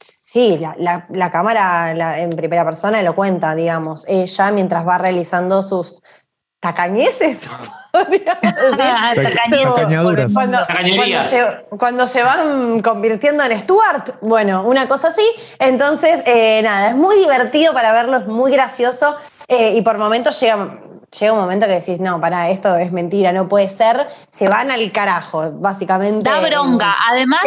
Sí, 0.02 0.58
la, 0.60 0.76
la- 0.78 1.06
la 1.10 1.32
cámara 1.32 1.94
la- 1.96 2.20
en 2.20 2.30
primera 2.36 2.64
persona 2.64 3.02
lo 3.02 3.16
cuenta, 3.16 3.56
digamos. 3.56 4.06
Ella 4.08 4.52
mientras 4.52 4.88
va 4.88 4.98
realizando 4.98 5.64
sus 5.64 6.02
tacañeces. 6.62 7.48
Ah, 7.92 9.14
se, 11.26 11.66
cuando 11.78 12.06
se 12.06 12.22
van 12.22 12.82
convirtiendo 12.84 13.44
en 13.44 13.60
Stuart, 13.62 14.12
bueno, 14.22 14.64
una 14.64 14.88
cosa 14.88 15.08
así. 15.08 15.26
Entonces, 15.58 16.22
eh, 16.28 16.62
nada, 16.62 16.90
es 16.90 16.96
muy 16.96 17.16
divertido 17.18 17.74
para 17.74 17.92
verlo, 17.92 18.18
es 18.18 18.28
muy 18.28 18.52
gracioso 18.52 19.16
eh, 19.48 19.74
y 19.76 19.82
por 19.82 19.98
momentos 19.98 20.40
llega, 20.40 20.80
llega 21.18 21.34
un 21.34 21.40
momento 21.40 21.66
que 21.66 21.74
decís, 21.74 22.00
no, 22.00 22.20
para 22.22 22.50
esto 22.50 22.76
es 22.78 22.92
mentira, 22.92 23.32
no 23.32 23.50
puede 23.50 23.70
ser. 23.70 24.08
Se 24.32 24.48
van 24.48 24.72
al 24.72 24.92
carajo, 24.92 25.52
básicamente. 25.54 26.30
Da 26.30 26.40
bronca. 26.40 26.96
Además, 27.10 27.42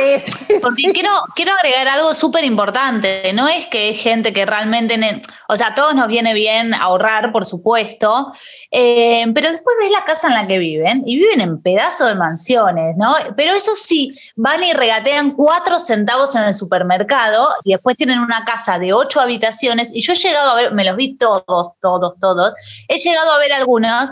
porque 0.63 0.83
sí. 0.83 0.93
quiero, 0.93 1.11
quiero 1.35 1.53
agregar 1.53 1.89
algo 1.89 2.15
súper 2.15 2.45
importante. 2.45 3.33
No 3.35 3.49
es 3.49 3.67
que 3.67 3.91
es 3.91 4.03
gente 4.03 4.33
que 4.33 4.45
realmente. 4.47 4.99
o 5.49 5.57
sea, 5.57 5.69
a 5.69 5.75
todos 5.75 5.95
nos 5.95 6.09
viene 6.09 6.35
bien 6.35 6.75
ahorrar, 6.75 7.33
por 7.33 7.47
supuesto. 7.47 8.33
eh, 8.71 9.27
pero 9.35 9.51
después 9.51 9.77
ves 9.81 9.91
la 9.93 10.05
casa 10.05 10.29
en 10.29 10.35
la 10.35 10.47
que 10.47 10.59
viven 10.59 11.03
y 11.07 11.17
viven 11.17 11.41
en 11.41 11.63
pedazos 11.63 12.09
de 12.09 12.15
mansiones, 12.15 12.97
¿no? 12.97 13.15
Pero 13.37 13.53
eso 13.53 13.73
sí, 13.77 14.13
van 14.37 14.65
y 14.65 14.73
regatean 14.73 15.33
cuatro 15.33 15.79
centavos 15.79 16.35
en 16.35 16.43
el 16.43 16.55
supermercado 16.55 17.49
y 17.65 17.73
después 17.73 17.97
tienen 17.97 18.19
una 18.19 18.45
casa 18.45 18.79
de 18.79 18.93
ocho 18.93 19.21
habitaciones. 19.21 19.91
Y 19.95 20.01
yo 20.01 20.13
he 20.13 20.17
llegado 20.17 20.51
a 20.51 20.55
ver, 20.55 20.73
me 20.73 20.85
los 20.85 20.97
vi 20.97 21.17
todos, 21.17 21.79
todos, 21.81 22.19
todos. 22.19 22.55
He 22.89 22.97
llegado 22.99 23.31
a 23.33 23.39
ver 23.39 23.52
algunos 23.53 24.11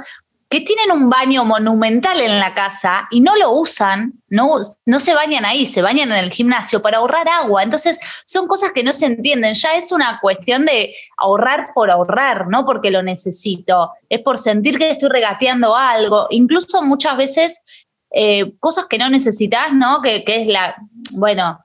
que 0.51 0.61
tienen 0.63 0.91
un 0.91 1.09
baño 1.09 1.45
monumental 1.45 2.21
en 2.21 2.41
la 2.41 2.53
casa 2.55 3.07
y 3.13 3.21
no 3.21 3.37
lo 3.37 3.53
usan, 3.53 4.15
no, 4.29 4.57
no 4.85 4.99
se 4.99 5.15
bañan 5.15 5.45
ahí, 5.45 5.65
se 5.65 5.81
bañan 5.81 6.11
en 6.11 6.25
el 6.25 6.33
gimnasio 6.33 6.83
para 6.83 6.99
ahorrar 6.99 7.29
agua. 7.29 7.63
Entonces, 7.63 8.01
son 8.27 8.49
cosas 8.49 8.73
que 8.75 8.83
no 8.83 8.93
se 8.93 9.07
entienden. 9.07 9.55
Ya 9.55 9.75
es 9.75 9.93
una 9.93 10.19
cuestión 10.21 10.67
de 10.67 10.93
ahorrar 11.17 11.69
por 11.73 11.89
ahorrar, 11.89 12.49
no 12.49 12.67
porque 12.67 12.91
lo 12.91 13.01
necesito. 13.01 13.93
Es 14.09 14.23
por 14.23 14.39
sentir 14.39 14.77
que 14.77 14.91
estoy 14.91 15.09
regateando 15.09 15.77
algo. 15.77 16.27
Incluso 16.31 16.83
muchas 16.83 17.17
veces 17.17 17.63
eh, 18.11 18.53
cosas 18.59 18.87
que 18.87 18.99
no 18.99 19.09
necesitas, 19.09 19.73
¿no? 19.73 20.03
Que, 20.03 20.25
que 20.25 20.43
es 20.43 20.49
la, 20.49 20.75
bueno, 21.13 21.65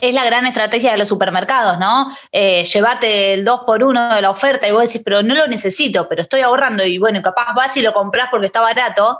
es 0.00 0.14
la 0.14 0.24
gran 0.24 0.46
estrategia 0.46 0.92
de 0.92 0.98
los 0.98 1.08
supermercados, 1.08 1.78
¿no? 1.78 2.08
Eh, 2.32 2.64
llévate 2.64 3.34
el 3.34 3.44
2 3.44 3.60
por 3.66 3.82
1 3.82 4.14
de 4.14 4.22
la 4.22 4.30
oferta 4.30 4.66
y 4.66 4.72
vos 4.72 4.82
decís, 4.82 5.02
pero 5.04 5.22
no 5.22 5.34
lo 5.34 5.46
necesito, 5.46 6.08
pero 6.08 6.22
estoy 6.22 6.40
ahorrando 6.40 6.84
y 6.84 6.98
bueno, 6.98 7.22
capaz 7.22 7.54
vas 7.54 7.76
y 7.76 7.82
lo 7.82 7.92
compras 7.92 8.28
porque 8.30 8.46
está 8.46 8.60
barato. 8.60 9.18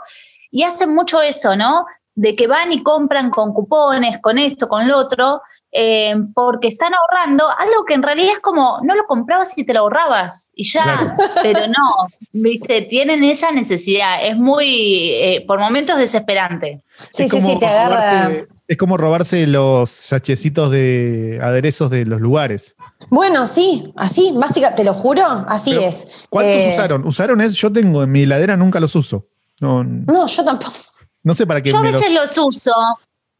Y 0.51 0.63
hacen 0.63 0.93
mucho 0.93 1.21
eso, 1.21 1.55
¿no? 1.55 1.85
De 2.15 2.35
que 2.35 2.47
van 2.47 2.71
y 2.71 2.81
compran 2.81 3.29
con 3.29 3.53
cupones, 3.53 4.17
con 4.19 4.39
esto, 4.39 4.67
con 4.67 4.87
lo 4.87 4.97
otro, 4.97 5.41
eh, 5.71 6.15
porque 6.33 6.69
están 6.69 6.93
ahorrando 6.93 7.47
algo 7.49 7.85
que 7.85 7.93
en 7.93 8.01
realidad 8.01 8.33
es 8.33 8.39
como, 8.39 8.79
no 8.81 8.95
lo 8.95 9.05
comprabas 9.05 9.55
y 9.57 9.65
te 9.65 9.73
lo 9.73 9.81
ahorrabas 9.81 10.51
y 10.55 10.67
ya, 10.67 10.83
Claro. 10.83 11.11
pero 11.43 11.67
no, 11.67 12.07
viste, 12.31 12.83
tienen 12.83 13.23
esa 13.23 13.51
necesidad, 13.51 14.25
es 14.25 14.35
muy, 14.35 15.11
eh, 15.13 15.43
por 15.45 15.59
momentos 15.59 15.97
desesperante. 15.97 16.81
Sí, 17.11 17.25
es 17.25 17.29
sí, 17.29 17.37
como 17.37 17.53
sí, 17.53 17.59
te 17.59 17.67
agarra. 17.67 18.47
Es 18.67 18.75
como 18.77 18.97
robarse 18.97 19.47
los 19.47 19.89
sachecitos 19.89 20.71
de 20.71 21.39
aderezos 21.41 21.89
de 21.89 22.05
los 22.05 22.19
lugares. 22.19 22.75
Bueno, 23.09 23.47
sí, 23.47 23.93
así, 23.95 24.33
básicamente, 24.35 24.81
te 24.81 24.83
lo 24.83 24.93
juro, 24.93 25.23
así 25.47 25.69
Pero, 25.71 25.83
es. 25.83 26.05
¿Cuántos 26.29 26.55
Eh, 26.55 26.69
usaron? 26.73 27.05
¿Usaron 27.07 27.39
eso? 27.41 27.55
Yo 27.55 27.71
tengo 27.71 28.03
en 28.03 28.11
mi 28.11 28.23
heladera, 28.23 28.57
nunca 28.57 28.79
los 28.81 28.93
uso. 28.95 29.27
No, 29.61 29.83
No, 29.83 30.27
yo 30.27 30.43
tampoco. 30.43 30.73
no 31.23 31.33
sé 31.33 31.47
para 31.47 31.61
qué 31.61 31.71
Yo 31.71 31.77
a 31.77 31.83
los- 31.83 31.93
veces 31.93 32.13
los 32.13 32.37
uso 32.37 32.73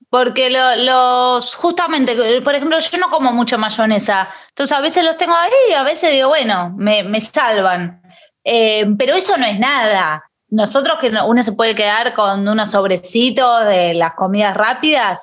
porque 0.10 0.50
lo- 0.50 0.76
los, 0.78 1.56
justamente, 1.56 2.16
por 2.42 2.56
ejemplo, 2.56 2.80
yo 2.80 2.98
no 2.98 3.10
como 3.10 3.34
mucha 3.34 3.58
mayonesa, 3.58 4.30
entonces 4.50 4.78
a 4.78 4.80
veces 4.82 5.04
los 5.04 5.18
tengo 5.18 5.36
ahí 5.36 5.52
y 5.70 5.74
a 5.74 5.84
veces 5.84 6.12
digo, 6.14 6.30
bueno, 6.30 6.74
me, 6.78 7.04
me 7.04 7.20
salvan. 7.20 8.02
Eh, 8.46 8.86
pero 8.98 9.14
eso 9.16 9.36
no 9.38 9.46
es 9.46 9.60
nada. 9.60 10.24
Nosotros 10.50 10.98
que 11.02 11.10
no- 11.10 11.28
uno 11.28 11.44
se 11.44 11.52
puede 11.54 11.76
quedar 11.76 12.14
con 12.14 12.48
unos 12.48 12.72
sobrecitos 12.72 13.66
de 13.66 13.94
las 13.94 14.14
comidas 14.14 14.56
rápidas, 14.56 15.22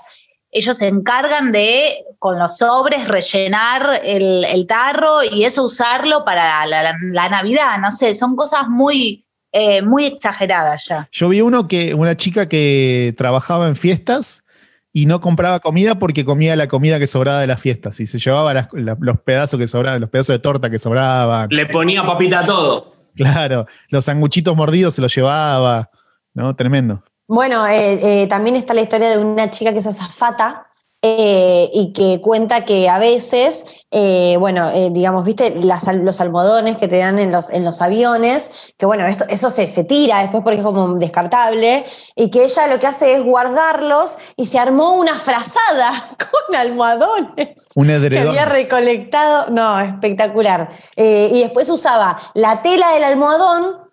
ellos 0.51 0.77
se 0.79 0.87
encargan 0.89 1.51
de, 1.51 2.05
con 2.19 2.39
los 2.39 2.59
sobres, 2.59 3.09
rellenar 3.09 4.01
el, 4.05 4.45
el 4.45 4.67
tarro 4.67 5.25
y 5.25 5.45
eso 5.45 5.65
usarlo 5.65 6.25
para 6.25 6.65
la, 6.67 6.83
la- 6.83 6.95
la 7.13 7.29
Navidad, 7.29 7.79
no 7.81 7.91
sé, 7.91 8.15
son 8.15 8.37
cosas 8.37 8.69
muy, 8.69 9.27
eh, 9.53 9.83
muy 9.83 10.05
exageradas 10.05 10.87
ya. 10.89 11.09
Yo 11.11 11.29
vi 11.31 11.41
uno 11.41 11.67
que, 11.69 11.95
una 11.95 12.17
chica 12.17 12.49
que 12.49 13.15
trabajaba 13.17 13.67
en 13.67 13.75
fiestas 13.77 14.45
y 14.93 15.07
no 15.07 15.21
compraba 15.21 15.59
comida 15.59 15.97
porque 15.99 16.25
comía 16.25 16.55
la 16.55 16.69
comida 16.69 17.01
que 17.01 17.09
sobraba 17.09 17.41
de 17.41 17.49
las 17.49 17.61
fiestas 17.61 17.99
y 17.99 18.07
se 18.07 18.19
llevaba 18.21 18.55
las- 18.55 18.69
la- 18.73 18.97
los 19.01 19.21
pedazos 19.23 19.59
que 19.59 19.67
sobraban, 19.67 20.01
los 20.01 20.11
pedazos 20.11 20.35
de 20.35 20.39
torta 20.39 20.71
que 20.71 20.79
sobraban. 20.79 21.49
Le 21.51 21.67
ponía 21.67 22.05
papita 22.07 22.41
a 22.41 22.45
todo. 22.45 22.94
Claro, 23.15 23.67
los 23.89 24.05
sanguchitos 24.05 24.57
mordidos 24.57 24.95
se 24.95 25.03
los 25.03 25.15
llevaba, 25.15 25.91
¿no? 26.35 26.55
Tremendo. 26.57 27.05
Bueno, 27.27 27.67
eh, 27.67 28.23
eh, 28.23 28.27
también 28.27 28.57
está 28.57 28.75
la 28.75 28.83
historia 28.83 29.09
de 29.11 29.19
una 29.19 29.51
chica 29.51 29.73
que 29.73 29.79
es 29.79 29.87
azafata 29.87 30.67
eh, 31.07 31.71
y 31.75 31.93
que 31.93 32.23
cuenta 32.23 32.65
que 32.65 32.89
a 32.89 32.99
veces, 32.99 33.67
eh, 33.91 34.37
bueno, 34.39 34.71
eh, 34.71 34.89
digamos, 34.91 35.23
viste, 35.23 35.51
las 35.51 35.85
los 35.97 36.19
almohadones 36.19 36.79
que 36.79 36.89
te 36.89 36.97
dan 36.97 37.19
en 37.19 37.31
los, 37.31 37.51
en 37.51 37.63
los 37.63 37.83
aviones, 37.83 38.51
que 38.79 38.87
bueno, 38.87 39.07
esto, 39.07 39.27
eso 39.29 39.51
se, 39.51 39.67
se 39.67 39.85
tira 39.85 40.21
después 40.21 40.43
porque 40.43 40.61
es 40.61 40.65
como 40.65 40.95
descartable, 40.95 41.85
y 42.17 42.31
que 42.31 42.45
ella 42.45 42.69
lo 42.69 42.81
que 42.81 42.87
hace 42.87 43.13
es 43.13 43.23
guardarlos 43.23 44.17
y 44.35 44.47
se 44.47 44.59
armó 44.59 44.95
una 44.95 45.19
frazada 45.19 46.17
con 46.19 46.57
almohadones. 46.57 47.67
Un 47.75 47.89
que 47.89 48.19
había 48.19 48.47
recolectado, 48.47 49.51
no, 49.51 49.79
espectacular. 49.81 50.71
Eh, 50.97 51.29
y 51.35 51.43
después 51.43 51.69
usaba 51.69 52.19
la 52.33 52.63
tela 52.63 52.93
del 52.93 53.05
almohadón 53.05 53.84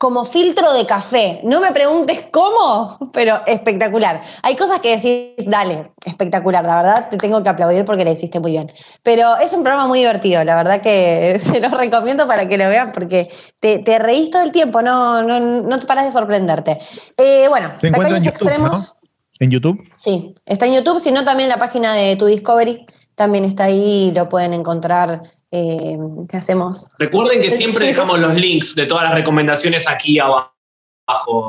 como 0.00 0.24
filtro 0.24 0.72
de 0.72 0.86
café. 0.86 1.42
No 1.44 1.60
me 1.60 1.72
preguntes 1.72 2.24
cómo, 2.30 2.96
pero 3.12 3.42
espectacular. 3.46 4.22
Hay 4.42 4.56
cosas 4.56 4.80
que 4.80 4.96
decís, 4.96 5.44
dale, 5.46 5.92
espectacular, 6.06 6.64
la 6.64 6.76
verdad 6.76 7.08
te 7.10 7.18
tengo 7.18 7.42
que 7.42 7.50
aplaudir 7.50 7.84
porque 7.84 8.02
la 8.02 8.12
hiciste 8.12 8.40
muy 8.40 8.52
bien. 8.52 8.72
Pero 9.02 9.36
es 9.36 9.52
un 9.52 9.62
programa 9.62 9.86
muy 9.86 9.98
divertido, 9.98 10.42
la 10.42 10.56
verdad 10.56 10.80
que 10.80 11.38
se 11.42 11.60
los 11.60 11.70
recomiendo 11.72 12.26
para 12.26 12.48
que 12.48 12.56
lo 12.56 12.66
vean 12.70 12.92
porque 12.92 13.28
te, 13.60 13.80
te 13.80 13.98
reís 13.98 14.30
todo 14.30 14.42
el 14.42 14.52
tiempo, 14.52 14.80
no, 14.80 15.22
no, 15.22 15.38
no 15.38 15.78
te 15.78 15.84
paras 15.86 16.06
de 16.06 16.12
sorprenderte. 16.12 16.80
Eh, 17.18 17.48
bueno, 17.50 17.72
Se 17.74 17.88
encuentra 17.88 18.16
en 18.16 18.24
YouTube, 18.24 18.48
Extremos. 18.48 18.94
¿no? 19.02 19.08
En 19.38 19.50
YouTube. 19.50 19.84
Sí, 19.98 20.34
está 20.46 20.64
en 20.64 20.76
YouTube, 20.76 21.00
sino 21.00 21.26
también 21.26 21.50
la 21.50 21.58
página 21.58 21.92
de 21.92 22.16
Tu 22.16 22.24
Discovery 22.24 22.86
también 23.16 23.44
está 23.44 23.64
ahí 23.64 24.12
lo 24.14 24.30
pueden 24.30 24.54
encontrar. 24.54 25.20
Eh, 25.50 25.96
¿Qué 26.28 26.36
hacemos? 26.36 26.86
Recuerden 26.98 27.40
que 27.40 27.50
siempre 27.50 27.86
dejamos 27.86 28.18
los 28.18 28.34
links 28.34 28.74
de 28.74 28.86
todas 28.86 29.04
las 29.04 29.14
recomendaciones 29.14 29.88
aquí 29.88 30.18
abajo 30.18 30.52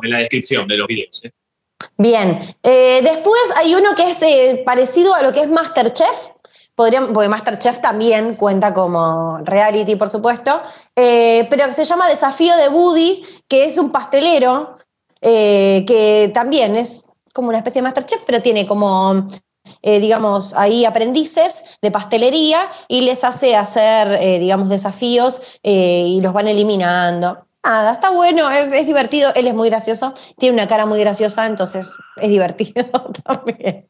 en 0.03 0.09
la 0.09 0.19
descripción 0.19 0.67
de 0.67 0.77
los 0.77 0.87
videos. 0.87 1.23
¿eh? 1.25 1.31
Bien, 1.97 2.55
Eh, 2.63 3.01
después 3.03 3.41
hay 3.55 3.75
uno 3.75 3.95
que 3.95 4.09
es 4.09 4.21
eh, 4.21 4.63
parecido 4.65 5.13
a 5.13 5.21
lo 5.21 5.31
que 5.31 5.41
es 5.41 5.49
Masterchef. 5.49 6.29
Podríamos, 6.73 7.11
porque 7.13 7.29
Masterchef 7.29 7.81
también 7.81 8.35
cuenta 8.35 8.73
como 8.73 9.39
reality, 9.43 9.95
por 9.95 10.09
supuesto, 10.09 10.61
eh, 10.95 11.45
pero 11.49 11.67
que 11.67 11.73
se 11.73 11.85
llama 11.85 12.07
Desafío 12.07 12.55
de 12.55 12.69
Woody, 12.69 13.23
que 13.47 13.65
es 13.65 13.77
un 13.77 13.91
pastelero 13.91 14.77
eh, 15.21 15.83
que 15.85 16.31
también 16.33 16.75
es 16.75 17.03
como 17.33 17.49
una 17.49 17.59
especie 17.59 17.81
de 17.81 17.83
Masterchef, 17.83 18.21
pero 18.25 18.41
tiene 18.41 18.65
como, 18.65 19.27
eh, 19.83 19.99
digamos, 19.99 20.53
ahí 20.55 20.85
aprendices 20.85 21.63
de 21.81 21.91
pastelería 21.91 22.69
y 22.87 23.01
les 23.01 23.23
hace 23.23 23.55
hacer, 23.55 24.13
eh, 24.21 24.39
digamos, 24.39 24.69
desafíos 24.69 25.41
eh, 25.63 26.05
y 26.07 26.21
los 26.21 26.33
van 26.33 26.47
eliminando. 26.47 27.45
Nada, 27.63 27.93
está 27.93 28.09
bueno, 28.09 28.49
es, 28.49 28.87
divertido, 28.87 29.31
él 29.35 29.45
es 29.45 29.53
muy 29.53 29.69
gracioso, 29.69 30.15
tiene 30.39 30.55
una 30.55 30.67
cara 30.67 30.87
muy 30.87 30.99
graciosa, 30.99 31.45
entonces 31.45 31.89
es 32.17 32.27
divertido 32.27 32.83
también. 33.23 33.87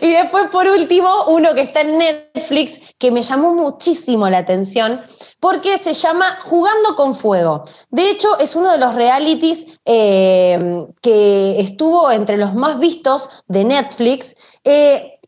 Y 0.00 0.12
después, 0.12 0.48
por 0.48 0.66
último, 0.66 1.26
uno 1.26 1.54
que 1.54 1.60
está 1.60 1.82
en 1.82 1.98
Netflix, 1.98 2.80
que 2.98 3.10
me 3.10 3.20
llamó 3.20 3.52
muchísimo 3.52 4.30
la 4.30 4.38
atención, 4.38 5.02
porque 5.38 5.76
se 5.76 5.92
llama 5.92 6.38
Jugando 6.42 6.96
con 6.96 7.14
Fuego. 7.14 7.64
De 7.90 8.08
hecho, 8.08 8.38
es 8.38 8.56
uno 8.56 8.72
de 8.72 8.78
los 8.78 8.94
realities 8.94 9.66
que 9.84 11.56
estuvo 11.58 12.10
entre 12.10 12.38
los 12.38 12.54
más 12.54 12.78
vistos 12.78 13.28
de 13.48 13.64
Netflix. 13.64 14.34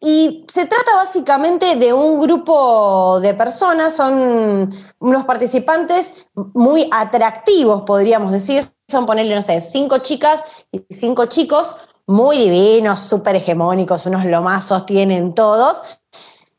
Y 0.04 0.44
se 0.48 0.66
trata 0.66 0.96
básicamente 0.96 1.76
de 1.76 1.92
un 1.92 2.20
grupo 2.20 3.20
de 3.20 3.34
personas, 3.34 3.94
son 3.94 4.74
unos 4.98 5.24
participantes 5.24 6.12
muy 6.34 6.88
atractivos, 6.90 7.82
podríamos 7.82 8.32
decir. 8.32 8.64
Son 8.88 9.06
ponerle, 9.06 9.34
no 9.36 9.42
sé, 9.42 9.60
cinco 9.60 9.98
chicas 9.98 10.44
y 10.72 10.82
cinco 10.90 11.26
chicos, 11.26 11.76
muy 12.04 12.36
divinos, 12.36 13.00
súper 13.00 13.36
hegemónicos, 13.36 14.04
unos 14.04 14.24
lomazos 14.24 14.84
tienen 14.86 15.34
todos. 15.34 15.80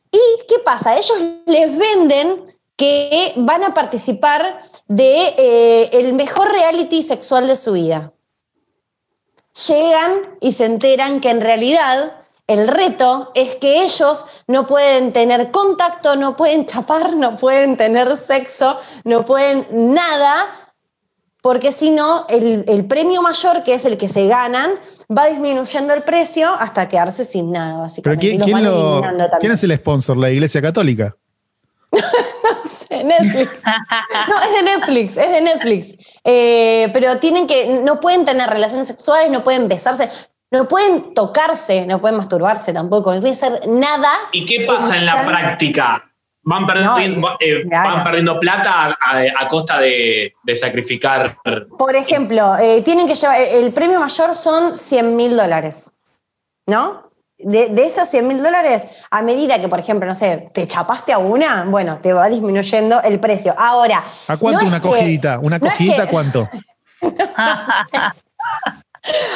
¿Y 0.10 0.20
qué 0.48 0.60
pasa? 0.64 0.96
Ellos 0.96 1.18
les 1.46 1.78
venden 1.78 2.58
que 2.78 3.34
van 3.36 3.66
a 3.66 3.74
participar 3.74 4.64
de 4.88 5.36
eh, 5.38 6.14
mejor 6.14 6.50
reality 6.50 7.04
sexual 7.04 7.46
de 7.48 7.58
su 7.58 7.74
vida. 7.74 8.14
Llegan 9.68 10.38
y 10.40 10.54
se 10.54 10.64
enteran 10.64 11.20
que 11.20 11.30
en 11.30 11.42
realidad 11.42 12.23
el 12.48 12.68
reto 12.68 13.32
es 13.36 13.56
que 13.56 13.84
ellos 13.84 14.26
no 14.48 14.68
pueden 14.68 15.14
tener 15.14 15.52
contacto, 15.52 16.16
no 16.16 16.36
pueden 16.36 16.66
chapar, 16.66 17.16
no 17.16 17.38
pueden 17.38 17.78
tener 17.78 18.18
sexo, 18.18 18.80
no 19.06 19.26
pueden 19.26 19.66
nada, 19.72 20.64
porque 21.42 21.72
si 21.72 21.90
no, 21.90 22.26
el, 22.30 22.86
premio 22.86 23.22
mayor, 23.22 23.64
que 23.64 23.74
es 23.74 23.86
el 23.86 23.98
que 23.98 24.08
se 24.08 24.28
ganan, 24.28 24.72
va 25.16 25.28
disminuyendo 25.28 25.94
el 25.94 26.04
precio 26.04 26.50
hasta 26.50 26.88
quedarse 26.90 27.26
sin 27.26 27.52
nada, 27.52 27.80
básicamente. 27.80 28.28
¿Pero 28.28 29.40
quién, 29.40 29.52
es 29.52 29.64
el 29.64 29.76
sponsor? 29.76 30.18
¿La 30.18 30.30
Iglesia 30.30 30.62
Católica? 30.62 31.16
no 31.92 32.00
sé, 32.88 33.04
Netflix. 33.04 33.52
No, 34.30 34.42
es 34.42 34.52
de 34.54 34.64
Netflix, 34.64 35.18
es 35.18 35.32
de 35.32 35.42
Netflix. 35.42 35.96
Eh, 36.24 36.90
pero 36.94 37.18
tienen 37.18 37.48
que, 37.48 37.68
no 37.84 38.00
pueden 38.00 38.26
tener 38.26 38.50
relaciones 38.50 38.88
sexuales, 38.88 39.32
no 39.32 39.44
pueden 39.44 39.68
besarse 39.68 40.10
no 40.54 40.68
pueden 40.68 41.16
tocarse, 41.16 41.88
no 41.88 42.00
pueden 42.00 42.16
masturbarse 42.16 42.72
tampoco, 42.72 43.12
no 43.12 43.20
pueden 43.20 43.36
hacer 43.36 43.68
nada. 43.68 44.10
¿Y 44.32 44.46
qué 44.46 44.66
pasa 44.68 44.98
en 44.98 45.08
la 45.08 45.26
práctica? 45.26 46.12
Van 46.44 46.68
perdiendo, 46.68 47.30
eh, 47.40 47.64
van 47.68 48.04
perdiendo 48.04 48.40
plata 48.40 48.96
a, 49.00 49.48
costa 49.48 49.80
de, 49.80 50.34
sacrificar. 50.54 51.38
Por 51.76 51.96
ejemplo, 51.96 52.56
eh, 52.58 52.84
tienen 52.84 53.08
que 53.08 53.16
llevar, 53.16 53.42
el 53.42 53.74
premio 53.74 54.00
mayor 54.00 54.36
son 54.36 54.76
100 54.76 55.16
mil 55.16 55.36
dólares, 55.36 55.90
¿no? 56.68 57.10
De, 57.40 57.74
esos 57.84 58.08
100 58.10 58.28
mil 58.28 58.44
dólares, 58.44 58.86
a 59.10 59.24
medida 59.24 59.60
que, 59.60 59.68
por 59.68 59.80
ejemplo, 59.80 60.08
no 60.08 60.14
sé, 60.14 60.52
te 60.54 60.68
chapaste 60.68 61.14
a 61.14 61.18
una, 61.18 61.64
bueno, 61.64 61.98
te 62.00 62.14
va 62.14 62.30
disminuyendo 62.30 63.02
el 63.02 63.20
precio. 63.20 63.56
Ahora. 63.58 64.04
¿A 64.28 64.38
cuánto 64.38 64.68
una 64.68 64.80
cogidita? 64.80 65.40
¿Una 65.40 65.60
cogidita 65.60 66.08
cuánto? 66.08 66.48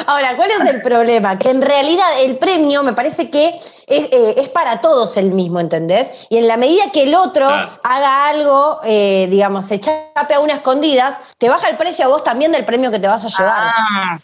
Ahora, 0.06 0.36
¿cuál 0.36 0.50
es 0.50 0.60
el 0.60 0.80
problema? 0.80 1.38
Que 1.38 1.50
en 1.50 1.60
realidad 1.60 2.22
el 2.22 2.38
premio 2.38 2.82
me 2.82 2.94
parece 2.94 3.30
que 3.30 3.60
es, 3.86 4.08
eh, 4.10 4.50
para 4.54 4.80
todos 4.80 5.16
el 5.16 5.30
mismo, 5.30 5.60
¿entendés? 5.60 6.08
Y 6.30 6.38
en 6.38 6.48
la 6.48 6.56
medida 6.56 6.90
que 6.92 7.02
el 7.02 7.14
otro 7.14 7.46
haga 7.46 8.28
algo, 8.28 8.80
eh, 8.84 9.26
digamos, 9.30 9.66
se 9.66 9.78
chape 9.78 10.34
a 10.34 10.40
una 10.40 10.54
escondidas, 10.54 11.18
te 11.36 11.48
baja 11.48 11.68
el 11.68 11.76
precio 11.76 12.06
a 12.06 12.08
vos 12.08 12.24
también 12.24 12.52
del 12.52 12.64
premio 12.64 12.90
que 12.90 12.98
te 12.98 13.08
vas 13.08 13.24
a 13.24 13.28
llevar. 13.28 13.72
Ah. 13.74 14.18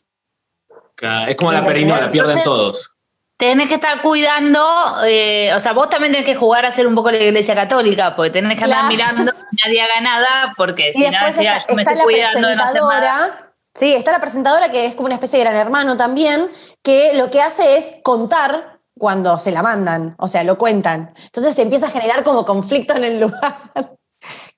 Es 1.28 1.36
como 1.36 1.52
la 1.52 1.64
perinola, 1.64 2.08
pierden 2.10 2.42
todos. 2.42 2.92
Tenés 3.36 3.68
que 3.68 3.74
estar 3.74 4.00
cuidando, 4.00 4.64
eh, 5.04 5.52
o 5.54 5.60
sea, 5.60 5.72
vos 5.72 5.90
también 5.90 6.12
tenés 6.12 6.26
que 6.26 6.36
jugar 6.36 6.64
a 6.64 6.70
ser 6.70 6.86
un 6.86 6.94
poco 6.94 7.10
la 7.10 7.18
iglesia 7.18 7.54
católica, 7.54 8.14
porque 8.14 8.30
tenés 8.30 8.56
que 8.56 8.64
andar 8.64 8.86
mirando, 8.86 9.32
nadie 9.64 9.82
haga 9.82 10.00
nada, 10.00 10.54
porque 10.56 10.92
si 10.94 11.10
no, 11.10 11.26
decía, 11.26 11.58
yo 11.58 11.74
me 11.74 11.82
estoy 11.82 11.98
cuidando 11.98 12.48
de 12.48 12.54
hacer 12.54 12.80
nada 12.80 13.44
Sí, 13.74 13.92
está 13.92 14.12
la 14.12 14.20
presentadora 14.20 14.70
que 14.70 14.86
es 14.86 14.94
como 14.94 15.06
una 15.06 15.16
especie 15.16 15.38
de 15.38 15.46
gran 15.46 15.56
hermano 15.56 15.96
también, 15.96 16.48
que 16.82 17.12
lo 17.14 17.30
que 17.30 17.40
hace 17.40 17.76
es 17.76 17.94
contar 18.02 18.80
cuando 18.96 19.38
se 19.38 19.50
la 19.50 19.62
mandan, 19.62 20.14
o 20.18 20.28
sea, 20.28 20.44
lo 20.44 20.56
cuentan. 20.58 21.12
Entonces 21.24 21.54
se 21.54 21.62
empieza 21.62 21.86
a 21.86 21.90
generar 21.90 22.22
como 22.22 22.44
conflicto 22.44 22.94
en 22.96 23.04
el 23.04 23.20
lugar. 23.20 23.72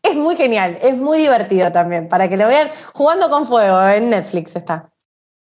Es 0.00 0.14
muy 0.14 0.36
genial, 0.36 0.78
es 0.80 0.96
muy 0.96 1.18
divertido 1.18 1.72
también, 1.72 2.08
para 2.08 2.28
que 2.28 2.36
lo 2.36 2.46
vean 2.46 2.70
jugando 2.92 3.28
con 3.28 3.44
fuego, 3.44 3.84
en 3.88 4.10
Netflix 4.10 4.54
está. 4.54 4.92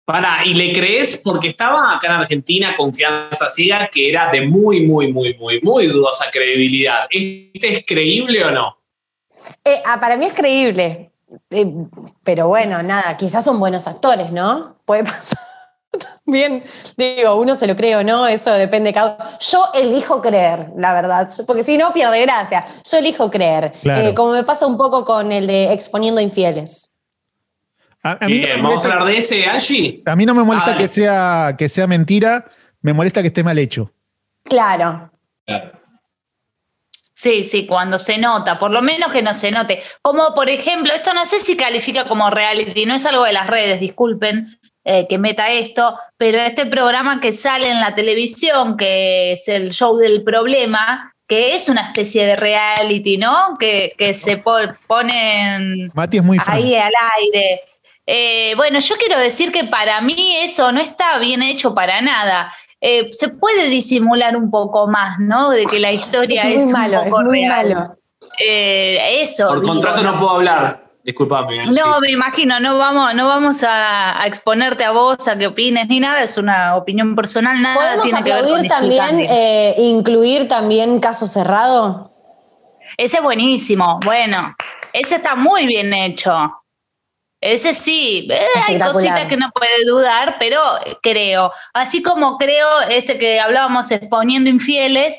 Para, 0.03 0.45
¿y 0.45 0.53
le 0.53 0.73
crees? 0.73 1.21
Porque 1.23 1.47
estaba 1.47 1.95
acá 1.95 2.07
en 2.07 2.13
Argentina 2.13 2.73
Confianza 2.75 3.49
Ciega, 3.49 3.89
que 3.89 4.09
era 4.09 4.29
de 4.29 4.41
muy, 4.41 4.85
muy, 4.85 5.13
muy, 5.13 5.35
muy, 5.35 5.61
muy 5.61 5.87
dudosa 5.87 6.25
credibilidad. 6.29 7.07
¿Este 7.09 7.69
es 7.69 7.85
creíble 7.87 8.43
o 8.43 8.51
no? 8.51 8.77
Eh, 9.63 9.81
ah, 9.85 9.97
para 10.01 10.17
mí 10.17 10.25
es 10.25 10.33
creíble. 10.33 11.10
Eh, 11.49 11.73
pero 12.23 12.47
bueno, 12.47 12.83
nada, 12.83 13.17
quizás 13.17 13.43
son 13.43 13.59
buenos 13.59 13.87
actores, 13.87 14.31
¿no? 14.31 14.77
Puede 14.85 15.03
pasar. 15.05 15.39
Bien, 16.25 16.63
digo, 16.95 17.35
uno 17.35 17.55
se 17.55 17.67
lo 17.67 17.75
cree 17.75 17.95
o 17.97 18.03
no, 18.03 18.25
eso 18.25 18.53
depende 18.53 18.89
de 18.89 18.93
cada 18.93 19.37
Yo 19.39 19.71
elijo 19.73 20.21
creer, 20.21 20.67
la 20.77 20.93
verdad, 20.93 21.27
porque 21.45 21.63
si 21.63 21.77
no 21.77 21.91
pierde 21.91 22.21
gracia. 22.21 22.65
Yo 22.89 22.97
elijo 22.97 23.29
creer, 23.29 23.73
eh, 23.83 24.13
como 24.15 24.31
me 24.31 24.43
pasa 24.43 24.65
un 24.65 24.77
poco 24.77 25.03
con 25.03 25.31
el 25.31 25.47
de 25.47 25.73
exponiendo 25.73 26.21
infieles. 26.21 26.89
Bien, 28.21 28.63
vamos 28.63 28.85
a 28.85 28.93
hablar 28.93 29.07
de 29.07 29.17
ese, 29.17 29.45
Angie. 29.45 30.01
A 30.05 30.15
mí 30.15 30.25
no 30.25 30.33
me 30.33 30.43
molesta 30.43 30.77
que, 30.77 30.87
sea, 30.87 31.55
que 31.57 31.69
sea 31.69 31.85
mentira, 31.87 32.45
me 32.81 32.93
molesta 32.93 33.21
que 33.21 33.27
esté 33.27 33.43
mal 33.43 33.57
hecho. 33.59 33.91
Claro. 34.43 35.11
Sí, 37.21 37.43
sí, 37.43 37.67
cuando 37.67 37.99
se 37.99 38.17
nota, 38.17 38.57
por 38.57 38.71
lo 38.71 38.81
menos 38.81 39.11
que 39.11 39.21
no 39.21 39.35
se 39.35 39.51
note. 39.51 39.79
Como 40.01 40.33
por 40.33 40.49
ejemplo, 40.49 40.91
esto 40.91 41.13
no 41.13 41.23
sé 41.23 41.39
si 41.39 41.55
califica 41.55 42.05
como 42.05 42.31
reality, 42.31 42.87
no 42.87 42.95
es 42.95 43.05
algo 43.05 43.25
de 43.25 43.31
las 43.31 43.45
redes, 43.45 43.79
disculpen 43.79 44.47
eh, 44.83 45.05
que 45.07 45.19
meta 45.19 45.51
esto, 45.51 45.95
pero 46.17 46.41
este 46.41 46.65
programa 46.65 47.21
que 47.21 47.31
sale 47.31 47.69
en 47.69 47.79
la 47.79 47.93
televisión, 47.93 48.75
que 48.75 49.33
es 49.33 49.47
el 49.47 49.69
show 49.69 49.97
del 49.97 50.23
problema, 50.23 51.13
que 51.27 51.53
es 51.53 51.69
una 51.69 51.89
especie 51.89 52.25
de 52.25 52.35
reality, 52.37 53.17
¿no? 53.17 53.55
Que, 53.59 53.93
se 54.15 54.37
ponen 54.37 55.91
ahí 56.47 56.75
al 56.75 56.93
aire. 57.19 57.61
Eh, 58.07 58.55
bueno, 58.55 58.79
yo 58.79 58.95
quiero 58.95 59.19
decir 59.19 59.51
que 59.51 59.65
para 59.65 60.01
mí 60.01 60.37
eso 60.37 60.71
no 60.71 60.81
está 60.81 61.19
bien 61.19 61.43
hecho 61.43 61.75
para 61.75 62.01
nada. 62.01 62.51
Eh, 62.83 63.09
se 63.11 63.29
puede 63.29 63.67
disimular 63.67 64.35
un 64.35 64.49
poco 64.49 64.87
más, 64.87 65.19
¿no? 65.19 65.51
De 65.51 65.67
que 65.67 65.79
la 65.79 65.91
historia 65.91 66.49
es, 66.49 66.73
un 66.73 67.09
poco 67.09 67.23
muy 67.23 67.45
Malo. 67.45 67.95
Eh, 68.39 69.21
eso. 69.21 69.47
Por 69.49 69.63
contrato 69.63 70.01
no 70.01 70.17
puedo 70.17 70.31
hablar. 70.31 70.91
Disculpame. 71.03 71.65
No, 71.67 71.99
me 71.99 72.11
imagino, 72.11 72.59
no 72.59 72.77
vamos, 72.77 73.15
no 73.15 73.27
vamos 73.27 73.63
a, 73.67 74.21
exponerte 74.25 74.83
a 74.83 74.91
vos 74.91 75.27
a 75.27 75.35
que 75.35 75.47
opines 75.47 75.87
ni 75.87 75.99
nada, 75.99 76.21
es 76.21 76.37
una 76.37 76.75
opinión 76.75 77.15
personal, 77.15 77.59
nada 77.59 77.99
tiene 78.03 78.23
que 78.23 78.31
ver 78.31 78.45
con 78.45 78.67
también, 78.67 79.19
eh, 79.19 79.73
incluir 79.79 80.47
también 80.47 80.99
caso 80.99 81.25
cerrado. 81.25 82.11
Ese 82.97 83.17
es 83.17 83.23
buenísimo, 83.23 83.99
bueno, 84.05 84.55
ese 84.93 85.15
está 85.15 85.35
muy 85.35 85.65
bien 85.65 85.91
hecho. 85.91 86.60
Ese 87.41 87.73
sí, 87.73 88.27
eh, 88.29 88.39
hay 88.67 88.79
cositas 88.79 89.27
que 89.27 89.35
no 89.35 89.51
puede 89.51 89.83
dudar, 89.85 90.35
pero 90.37 90.61
creo. 91.01 91.51
Así 91.73 92.03
como 92.03 92.37
creo 92.37 92.81
este 92.87 93.17
que 93.17 93.39
hablábamos 93.39 93.89
exponiendo 93.89 94.47
infieles, 94.47 95.17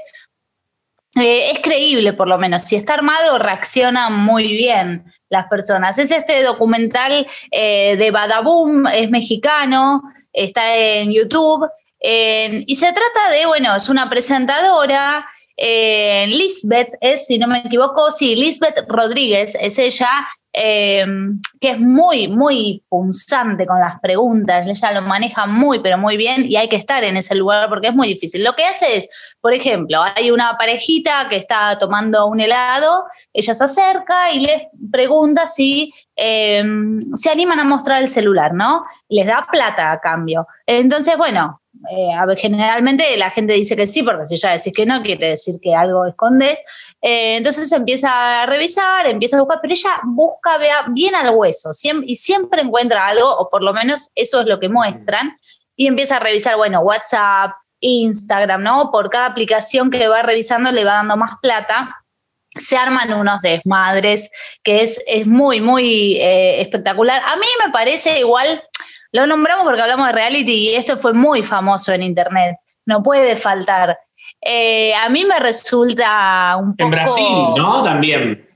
eh, 1.16 1.50
es 1.50 1.58
creíble 1.60 2.12
por 2.12 2.28
lo 2.28 2.38
menos. 2.38 2.62
Si 2.62 2.76
está 2.76 2.94
armado, 2.94 3.40
reacciona 3.40 4.08
muy 4.08 4.46
bien 4.52 5.12
las 5.30 5.48
personas. 5.48 5.98
Es 5.98 6.12
este 6.12 6.44
documental 6.44 7.26
eh, 7.50 7.96
de 7.96 8.10
Badaboom, 8.12 8.86
es 8.86 9.10
mexicano, 9.10 10.02
está 10.32 10.76
en 10.76 11.12
YouTube. 11.12 11.68
y 12.00 12.76
se 12.76 12.92
trata 12.92 13.30
de, 13.30 13.46
bueno, 13.46 13.74
es 13.74 13.88
una 13.88 14.08
presentadora 14.08 15.26
eh, 15.56 16.26
Lisbeth 16.28 16.96
es, 17.00 17.26
si 17.26 17.38
no 17.38 17.46
me 17.46 17.58
equivoco, 17.58 18.10
sí, 18.10 18.36
Lisbeth 18.36 18.84
Rodríguez 18.88 19.56
es 19.60 19.78
ella, 19.78 20.08
eh, 20.54 21.06
que 21.60 21.70
es 21.70 21.80
muy, 21.80 22.28
muy 22.28 22.84
punzante 22.88 23.66
con 23.66 23.80
las 23.80 23.98
preguntas, 24.00 24.66
ella 24.66 24.92
lo 24.92 25.02
maneja 25.02 25.46
muy, 25.46 25.80
pero 25.80 25.96
muy 25.96 26.16
bien 26.16 26.44
y 26.46 26.56
hay 26.56 26.68
que 26.68 26.76
estar 26.76 27.02
en 27.04 27.16
ese 27.16 27.34
lugar 27.34 27.68
porque 27.70 27.88
es 27.88 27.94
muy 27.94 28.08
difícil. 28.08 28.44
Lo 28.44 28.54
que 28.54 28.64
hace 28.64 28.96
es, 28.96 29.34
por 29.40 29.54
ejemplo, 29.54 30.02
hay 30.14 30.30
una 30.30 30.56
parejita 30.58 31.28
que 31.30 31.36
está 31.36 31.78
tomando 31.78 32.26
un 32.26 32.40
helado, 32.40 33.04
ella 33.32 33.54
se 33.54 33.64
acerca 33.64 34.30
y 34.32 34.40
les 34.40 34.62
pregunta 34.90 35.46
si 35.46 35.92
eh, 36.16 36.62
se 37.14 37.30
animan 37.30 37.60
a 37.60 37.64
mostrar 37.64 38.02
el 38.02 38.08
celular, 38.08 38.52
¿no? 38.52 38.84
Les 39.08 39.26
da 39.26 39.46
plata 39.50 39.92
a 39.92 40.00
cambio. 40.00 40.46
Entonces, 40.66 41.16
bueno, 41.16 41.61
eh, 41.90 42.36
generalmente 42.36 43.16
la 43.16 43.30
gente 43.30 43.52
dice 43.54 43.76
que 43.76 43.86
sí, 43.86 44.02
porque 44.02 44.26
si 44.26 44.36
ya 44.36 44.52
decís 44.52 44.72
que 44.72 44.86
no, 44.86 45.02
quiere 45.02 45.30
decir 45.30 45.56
que 45.60 45.74
algo 45.74 46.06
escondes. 46.06 46.60
Eh, 47.00 47.36
entonces 47.36 47.70
empieza 47.72 48.42
a 48.42 48.46
revisar, 48.46 49.06
empieza 49.06 49.36
a 49.36 49.40
buscar, 49.40 49.58
pero 49.60 49.74
ella 49.74 50.00
busca 50.04 50.58
vea, 50.58 50.86
bien 50.88 51.14
al 51.14 51.34
hueso 51.34 51.70
y 52.04 52.16
siempre 52.16 52.62
encuentra 52.62 53.06
algo, 53.06 53.28
o 53.28 53.48
por 53.48 53.62
lo 53.62 53.72
menos 53.72 54.10
eso 54.14 54.40
es 54.40 54.46
lo 54.46 54.60
que 54.60 54.68
muestran, 54.68 55.36
y 55.74 55.86
empieza 55.86 56.16
a 56.16 56.20
revisar, 56.20 56.56
bueno, 56.56 56.80
WhatsApp, 56.80 57.52
Instagram, 57.80 58.62
¿no? 58.62 58.90
Por 58.92 59.10
cada 59.10 59.26
aplicación 59.26 59.90
que 59.90 60.06
va 60.06 60.22
revisando 60.22 60.70
le 60.70 60.84
va 60.84 60.94
dando 60.94 61.16
más 61.16 61.34
plata 61.42 62.02
se 62.60 62.76
arman 62.76 63.12
unos 63.12 63.40
desmadres 63.40 64.30
que 64.62 64.82
es, 64.82 65.00
es 65.06 65.26
muy, 65.26 65.60
muy 65.60 66.16
eh, 66.16 66.60
espectacular. 66.60 67.22
A 67.24 67.36
mí 67.36 67.46
me 67.64 67.72
parece 67.72 68.18
igual, 68.20 68.62
lo 69.12 69.26
nombramos 69.26 69.64
porque 69.64 69.82
hablamos 69.82 70.06
de 70.06 70.12
reality 70.12 70.70
y 70.70 70.74
esto 70.74 70.96
fue 70.96 71.12
muy 71.12 71.42
famoso 71.42 71.92
en 71.92 72.02
internet, 72.02 72.56
no 72.86 73.02
puede 73.02 73.36
faltar. 73.36 73.98
Eh, 74.40 74.94
a 74.94 75.08
mí 75.08 75.24
me 75.24 75.38
resulta 75.38 76.56
un 76.58 76.74
poco... 76.74 76.84
En 76.84 76.90
Brasil, 76.90 77.36
¿no? 77.56 77.82
También. 77.82 78.48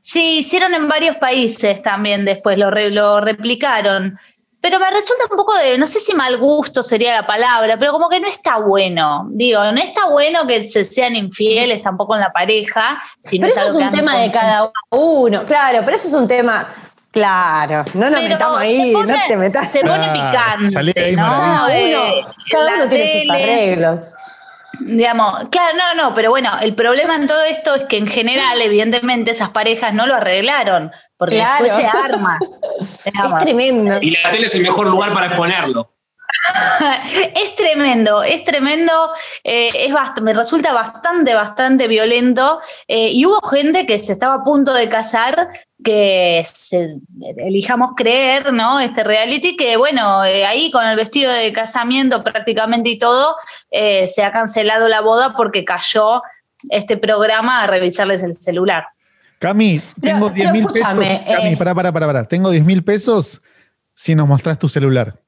Sí, 0.00 0.38
hicieron 0.38 0.74
en 0.74 0.88
varios 0.88 1.16
países 1.16 1.82
también 1.82 2.24
después, 2.24 2.58
lo, 2.58 2.70
lo 2.70 3.20
replicaron. 3.20 4.18
Pero 4.60 4.80
me 4.80 4.90
resulta 4.90 5.24
un 5.30 5.36
poco 5.36 5.56
de, 5.56 5.78
no 5.78 5.86
sé 5.86 6.00
si 6.00 6.14
mal 6.14 6.36
gusto 6.36 6.82
sería 6.82 7.14
la 7.14 7.26
palabra, 7.26 7.78
pero 7.78 7.92
como 7.92 8.08
que 8.08 8.18
no 8.18 8.26
está 8.26 8.58
bueno. 8.58 9.28
Digo, 9.30 9.60
no 9.70 9.80
está 9.80 10.06
bueno 10.06 10.46
que 10.48 10.64
se 10.64 10.84
sean 10.84 11.14
infieles 11.14 11.80
tampoco 11.80 12.16
en 12.16 12.22
la 12.22 12.32
pareja. 12.32 13.00
pero 13.30 13.46
eso 13.46 13.62
es 13.62 13.74
un 13.74 13.90
tema 13.92 14.16
de 14.16 14.30
cada 14.32 14.72
uno, 14.90 15.44
claro, 15.44 15.82
pero 15.84 15.96
eso 15.96 16.08
es 16.08 16.14
un 16.14 16.26
tema, 16.26 16.74
claro, 17.10 17.84
no 17.94 18.10
nos 18.10 18.22
metamos 18.22 18.60
ahí, 18.60 18.92
no 18.92 19.14
te 19.26 19.36
metas. 19.36 19.72
Se 19.72 19.80
pone 19.80 20.08
picante, 20.08 21.12
¿no? 21.12 21.22
Cada 21.22 21.66
uno, 21.66 22.00
cada 22.50 22.74
uno 22.74 22.88
tiene 22.88 23.22
sus 23.22 23.30
arreglos. 23.30 24.14
Digamos, 24.80 25.48
claro, 25.50 25.76
no, 25.76 25.94
no, 25.94 26.14
pero 26.14 26.30
bueno, 26.30 26.50
el 26.60 26.74
problema 26.74 27.16
en 27.16 27.26
todo 27.26 27.42
esto 27.42 27.74
es 27.74 27.84
que 27.86 27.96
en 27.96 28.06
general, 28.06 28.60
evidentemente, 28.60 29.32
esas 29.32 29.48
parejas 29.48 29.92
no 29.92 30.06
lo 30.06 30.14
arreglaron, 30.14 30.92
porque 31.16 31.36
después 31.36 31.72
se 31.72 31.86
arma. 31.86 32.38
es 33.04 33.12
tremendo. 33.40 33.98
Y 34.00 34.10
la 34.10 34.30
tele 34.30 34.46
es 34.46 34.54
el 34.54 34.62
mejor 34.62 34.86
lugar 34.86 35.12
para 35.12 35.26
exponerlo. 35.26 35.97
es 37.34 37.54
tremendo, 37.54 38.22
es 38.22 38.44
tremendo, 38.44 38.92
eh, 39.44 39.70
es 39.74 40.22
me 40.22 40.32
resulta 40.32 40.72
bastante, 40.72 41.34
bastante 41.34 41.88
violento. 41.88 42.60
Eh, 42.86 43.10
y 43.12 43.24
hubo 43.26 43.40
gente 43.48 43.86
que 43.86 43.98
se 43.98 44.12
estaba 44.12 44.34
a 44.34 44.42
punto 44.42 44.74
de 44.74 44.88
casar, 44.88 45.48
que 45.82 46.44
elijamos 47.38 47.92
creer, 47.96 48.52
¿no? 48.52 48.80
Este 48.80 49.04
reality, 49.04 49.56
que 49.56 49.76
bueno, 49.76 50.24
eh, 50.24 50.44
ahí 50.44 50.70
con 50.70 50.86
el 50.86 50.96
vestido 50.96 51.32
de 51.32 51.52
casamiento 51.52 52.22
prácticamente 52.24 52.90
y 52.90 52.98
todo, 52.98 53.36
se 53.70 54.22
ha 54.22 54.32
cancelado 54.32 54.88
la 54.88 55.00
boda 55.00 55.34
porque 55.36 55.64
cayó 55.64 56.22
este 56.70 56.96
programa 56.96 57.62
a 57.62 57.66
revisarles 57.66 58.22
el 58.22 58.34
celular. 58.34 58.86
Cami, 59.38 59.80
tengo 60.00 60.30
10 60.30 60.52
mil 60.52 60.66
pesos. 60.66 60.94
Cami, 60.94 61.56
para, 61.56 61.74
para, 61.74 61.92
para, 61.92 62.06
para. 62.06 62.24
Tengo 62.24 62.50
10 62.50 62.64
mil 62.64 62.82
pesos 62.82 63.40
si 63.94 64.16
nos 64.16 64.26
mostrás 64.26 64.58
tu 64.58 64.68
celular. 64.68 65.20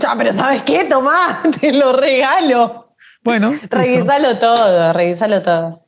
Ya, 0.00 0.14
pero 0.16 0.32
¿sabes 0.32 0.62
qué? 0.64 0.84
Tomá, 0.84 1.42
te 1.60 1.72
lo 1.72 1.92
regalo. 1.92 2.94
Bueno. 3.22 3.58
Revisalo 3.68 4.38
todo, 4.38 4.92
revisalo 4.92 5.42
todo. 5.42 5.84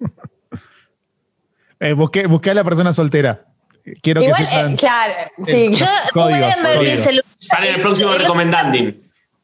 eh, 1.78 1.92
busqué, 1.92 2.26
busqué, 2.26 2.50
a 2.50 2.54
la 2.54 2.64
persona 2.64 2.92
soltera. 2.92 3.44
Quiero 4.02 4.20
que 4.20 4.32
sepan. 4.34 4.72
Eh, 4.72 4.76
claro, 4.76 5.14
sí. 5.46 5.70
Yo 5.72 5.86
códigos, 6.12 6.54
códigos. 6.56 7.24
Sale 7.38 7.70
el 7.70 7.80
próximo 7.80 8.12
recomendanding. 8.12 9.00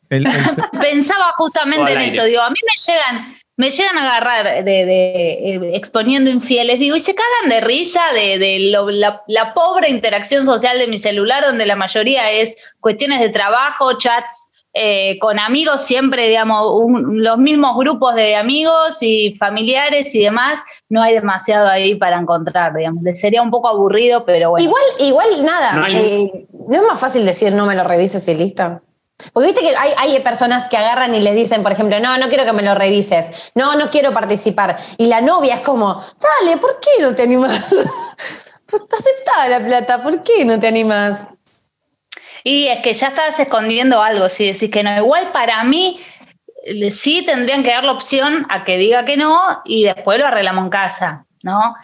Pensaba 0.81 1.33
justamente 1.37 1.93
en 1.93 2.01
eso. 2.01 2.25
Digo, 2.25 2.43
a 2.43 2.51
mí 2.51 2.59
me 2.63 2.93
llegan, 2.93 3.35
me 3.57 3.71
llegan 3.71 3.97
a 3.97 4.07
agarrar 4.07 4.65
de, 4.65 4.83
eh, 4.83 5.71
exponiendo 5.75 6.31
infieles, 6.31 6.79
digo, 6.79 6.95
y 6.95 7.01
se 7.01 7.15
cagan 7.15 7.49
de 7.49 7.61
risa 7.63 8.03
de, 8.13 8.59
la, 9.27 9.55
pobre 9.55 9.89
interacción 9.89 10.45
social 10.45 10.79
de 10.79 10.89
mi 10.89 10.99
celular, 10.99 11.45
donde 11.45 11.65
la 11.65 11.77
mayoría 11.77 12.31
es 12.31 12.55
cuestiones 12.81 13.21
de 13.21 13.31
trabajo, 13.31 13.97
chats 13.97 14.53
eh, 14.79 15.19
con 15.21 15.39
amigos 15.39 15.87
siempre, 15.87 16.29
digamos, 16.29 16.71
los 17.09 17.39
mismos 17.39 17.79
grupos 17.79 18.15
de 18.15 18.37
amigos 18.37 19.03
y 19.03 19.35
familiares 19.39 20.15
y 20.15 20.23
demás, 20.23 20.61
no 20.91 21.03
hay 21.03 21.15
demasiado 21.15 21.67
ahí 21.67 21.95
para 21.95 22.19
encontrar, 22.19 22.77
digamos. 22.77 23.03
Sería 23.15 23.41
un 23.41 23.51
poco 23.51 23.69
aburrido, 23.69 24.27
pero 24.27 24.51
bueno. 24.51 24.67
Igual, 24.67 24.85
igual 24.99 25.45
nada, 25.47 25.73
no, 25.73 25.87
eh, 25.87 26.47
¿no 26.69 26.77
es 26.77 26.83
más 26.83 27.01
fácil 27.01 27.25
decir 27.25 27.55
no 27.55 27.65
me 27.65 27.75
lo 27.75 27.85
revises 27.85 28.29
y 28.29 28.35
listo. 28.35 28.83
Porque 29.33 29.49
viste 29.49 29.63
que 29.63 29.75
hay, 29.75 29.93
hay, 29.97 30.21
personas 30.21 30.69
que 30.69 30.77
agarran 30.77 31.15
y 31.15 31.21
le 31.21 31.35
dicen, 31.35 31.63
por 31.63 31.73
ejemplo, 31.73 31.99
no, 32.01 32.19
no 32.19 32.29
quiero 32.29 32.45
que 32.45 32.53
me 32.53 32.63
lo 32.63 32.75
revises, 32.75 33.27
no, 33.55 33.75
no 33.77 33.91
quiero 33.91 34.13
participar. 34.13 34.79
Y 34.99 35.07
la 35.07 35.21
novia 35.21 35.57
es 35.57 35.61
como, 35.63 36.05
dale, 36.21 36.59
¿por 36.59 36.79
qué 36.81 37.03
no 37.03 37.15
te 37.15 37.23
animas? 37.23 37.65
Aceptá 38.69 39.49
la 39.49 39.61
plata, 39.61 40.03
¿por 40.03 40.23
qué 40.23 40.45
no 40.45 40.61
te 40.61 40.67
animas? 40.67 41.29
Y 42.45 42.67
es 42.67 42.81
que 42.81 42.93
ya 42.93 43.09
estás 43.09 43.41
escondiendo 43.41 44.03
algo, 44.03 44.29
si 44.29 44.47
decís 44.47 44.71
que 44.71 44.83
no. 44.83 44.97
Igual 44.97 45.33
para 45.33 45.65
mí, 45.65 45.99
sí 46.91 47.23
tendrían 47.25 47.63
que 47.63 47.71
dar 47.71 47.85
la 47.85 47.93
opción 47.93 48.47
a 48.51 48.65
que 48.65 48.77
diga 48.77 49.05
que 49.05 49.17
no 49.17 49.63
y 49.65 49.85
después 49.85 50.19
lo 50.19 50.27
arreglamos 50.27 50.65
en 50.65 50.71
casa, 50.71 51.27
¿no? 51.43 51.75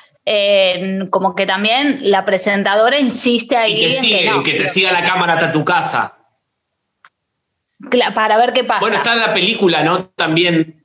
como 1.11 1.35
que 1.35 1.47
también 1.47 1.99
la 2.03 2.25
presentadora 2.25 2.99
insiste 2.99 3.57
ahí. 3.57 3.73
Y 3.73 3.91
que, 3.91 4.43
que, 4.45 4.55
te 4.55 4.69
siga 4.69 4.93
la 4.93 5.03
cámara 5.03 5.35
hasta 5.35 5.51
tu 5.51 5.65
casa. 5.65 6.22
Para 8.15 8.37
ver 8.37 8.53
qué 8.53 8.65
pasa. 8.65 8.81
Bueno, 8.81 8.97
está 8.97 9.15
la 9.15 9.33
película, 9.33 9.83
¿no? 9.83 10.07
También 10.11 10.85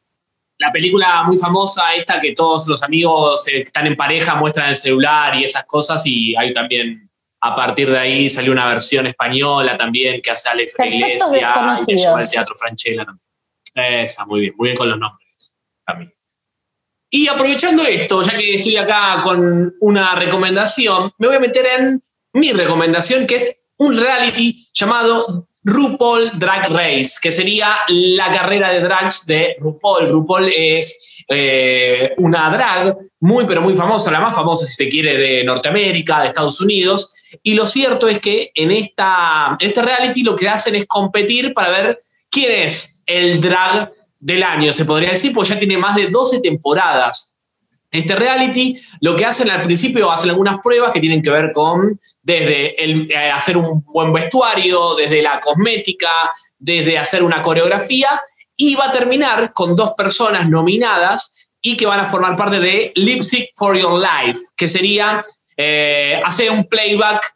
la 0.58 0.72
película 0.72 1.24
muy 1.24 1.38
famosa, 1.38 1.94
esta 1.94 2.20
que 2.20 2.34
todos 2.34 2.68
los 2.68 2.82
amigos 2.82 3.48
están 3.48 3.88
en 3.88 3.96
pareja, 3.96 4.36
muestran 4.36 4.70
el 4.70 4.76
celular 4.76 5.36
y 5.36 5.44
esas 5.44 5.66
cosas, 5.66 6.02
y 6.06 6.36
hay 6.36 6.52
también 6.54 7.10
a 7.40 7.56
partir 7.56 7.92
de 7.92 8.00
ahí 8.00 8.30
salió 8.30 8.52
una 8.52 8.68
versión 8.68 9.06
española 9.06 9.78
también 9.78 10.22
que 10.22 10.32
hace 10.32 10.50
Alex 10.50 10.74
de 10.76 10.90
la 10.90 10.96
Iglesia 10.96 11.28
y 11.82 11.86
que 11.86 11.96
lleva 11.96 12.20
al 12.20 12.30
Teatro 12.30 12.56
Franchella. 12.56 13.06
Esa, 13.76 14.26
muy 14.26 14.42
bien, 14.42 14.54
muy 14.58 14.70
bien 14.70 14.78
con 14.78 14.90
los 14.90 14.98
nombres 14.98 15.56
también. 15.86 16.14
Y 17.10 17.28
aprovechando 17.28 17.84
esto, 17.84 18.22
ya 18.22 18.36
que 18.36 18.56
estoy 18.56 18.76
acá 18.76 19.20
con 19.22 19.76
una 19.80 20.16
recomendación, 20.16 21.12
me 21.20 21.28
voy 21.28 21.36
a 21.38 21.40
meter 21.40 21.66
en 21.68 22.04
mi 22.34 22.52
recomendación, 22.52 23.26
que 23.28 23.36
es 23.36 23.64
un 23.78 23.96
reality 23.98 24.68
llamado 24.74 25.48
RuPaul 25.68 26.40
Drag 26.40 26.70
Race, 26.72 27.20
que 27.22 27.30
sería 27.30 27.76
la 27.90 28.32
carrera 28.32 28.72
de 28.72 28.80
drags 28.80 29.26
de 29.26 29.58
RuPaul. 29.60 30.08
RuPaul 30.08 30.50
es 30.56 31.24
eh, 31.28 32.14
una 32.20 32.50
drag 32.50 32.96
muy, 33.20 33.46
pero 33.46 33.62
muy 33.62 33.74
famosa, 33.74 34.10
la 34.10 34.22
más 34.22 34.34
famosa, 34.34 34.66
si 34.66 34.74
se 34.74 34.88
quiere, 34.88 35.18
de 35.18 35.44
Norteamérica, 35.44 36.22
de 36.22 36.28
Estados 36.28 36.62
Unidos, 36.62 37.14
y 37.44 37.54
lo 37.54 37.66
cierto 37.66 38.08
es 38.08 38.20
que 38.20 38.52
en, 38.56 38.72
esta, 38.72 39.58
este 39.60 39.82
reality 39.82 40.24
lo 40.24 40.38
que 40.38 40.48
hacen 40.48 40.76
es 40.76 40.86
competir 40.86 41.54
para 41.54 41.70
ver 41.70 42.04
quién 42.30 42.64
es 42.64 43.04
el 43.06 43.42
drag 43.42 43.92
del 44.20 44.44
año, 44.44 44.72
se 44.72 44.86
podría 44.86 45.10
decir, 45.10 45.34
pues 45.34 45.50
ya 45.50 45.60
tiene 45.60 45.78
más 45.78 45.96
de 45.96 46.08
12 46.08 46.40
temporadas. 46.40 47.36
Este 47.90 48.16
reality 48.16 48.78
lo 49.00 49.16
que 49.16 49.26
hacen 49.26 49.50
al 49.50 49.62
principio, 49.62 50.12
hacen 50.12 50.30
algunas 50.30 50.60
pruebas 50.62 50.92
que 50.92 51.00
tienen 51.00 51.22
que 51.22 51.30
ver 51.30 51.52
con 51.54 52.00
desde 52.22 52.84
el, 52.84 53.10
eh, 53.10 53.32
hacer 53.32 53.56
un 53.56 53.82
buen 53.84 54.12
vestuario, 54.12 54.96
desde 54.96 55.22
la 55.22 55.40
cosmética, 55.40 56.10
desde 56.58 56.98
hacer 56.98 57.24
una 57.24 57.42
coreografía, 57.42 58.22
y 58.56 58.76
va 58.76 58.88
a 58.88 58.92
terminar 58.92 59.54
con 59.54 59.76
dos 59.76 59.94
personas 59.94 60.50
nominadas 60.50 61.36
y 61.62 61.78
que 61.78 61.86
van 61.86 62.02
a 62.02 62.08
formar 62.08 62.36
parte 62.36 62.60
de 62.60 62.92
Lipstick 62.96 63.50
for 63.56 63.78
Your 63.78 64.00
Life, 64.00 64.40
que 64.56 64.68
sería 64.68 65.26
eh, 65.56 66.22
hacer 66.26 66.52
un 66.52 66.66
playback 66.66 67.34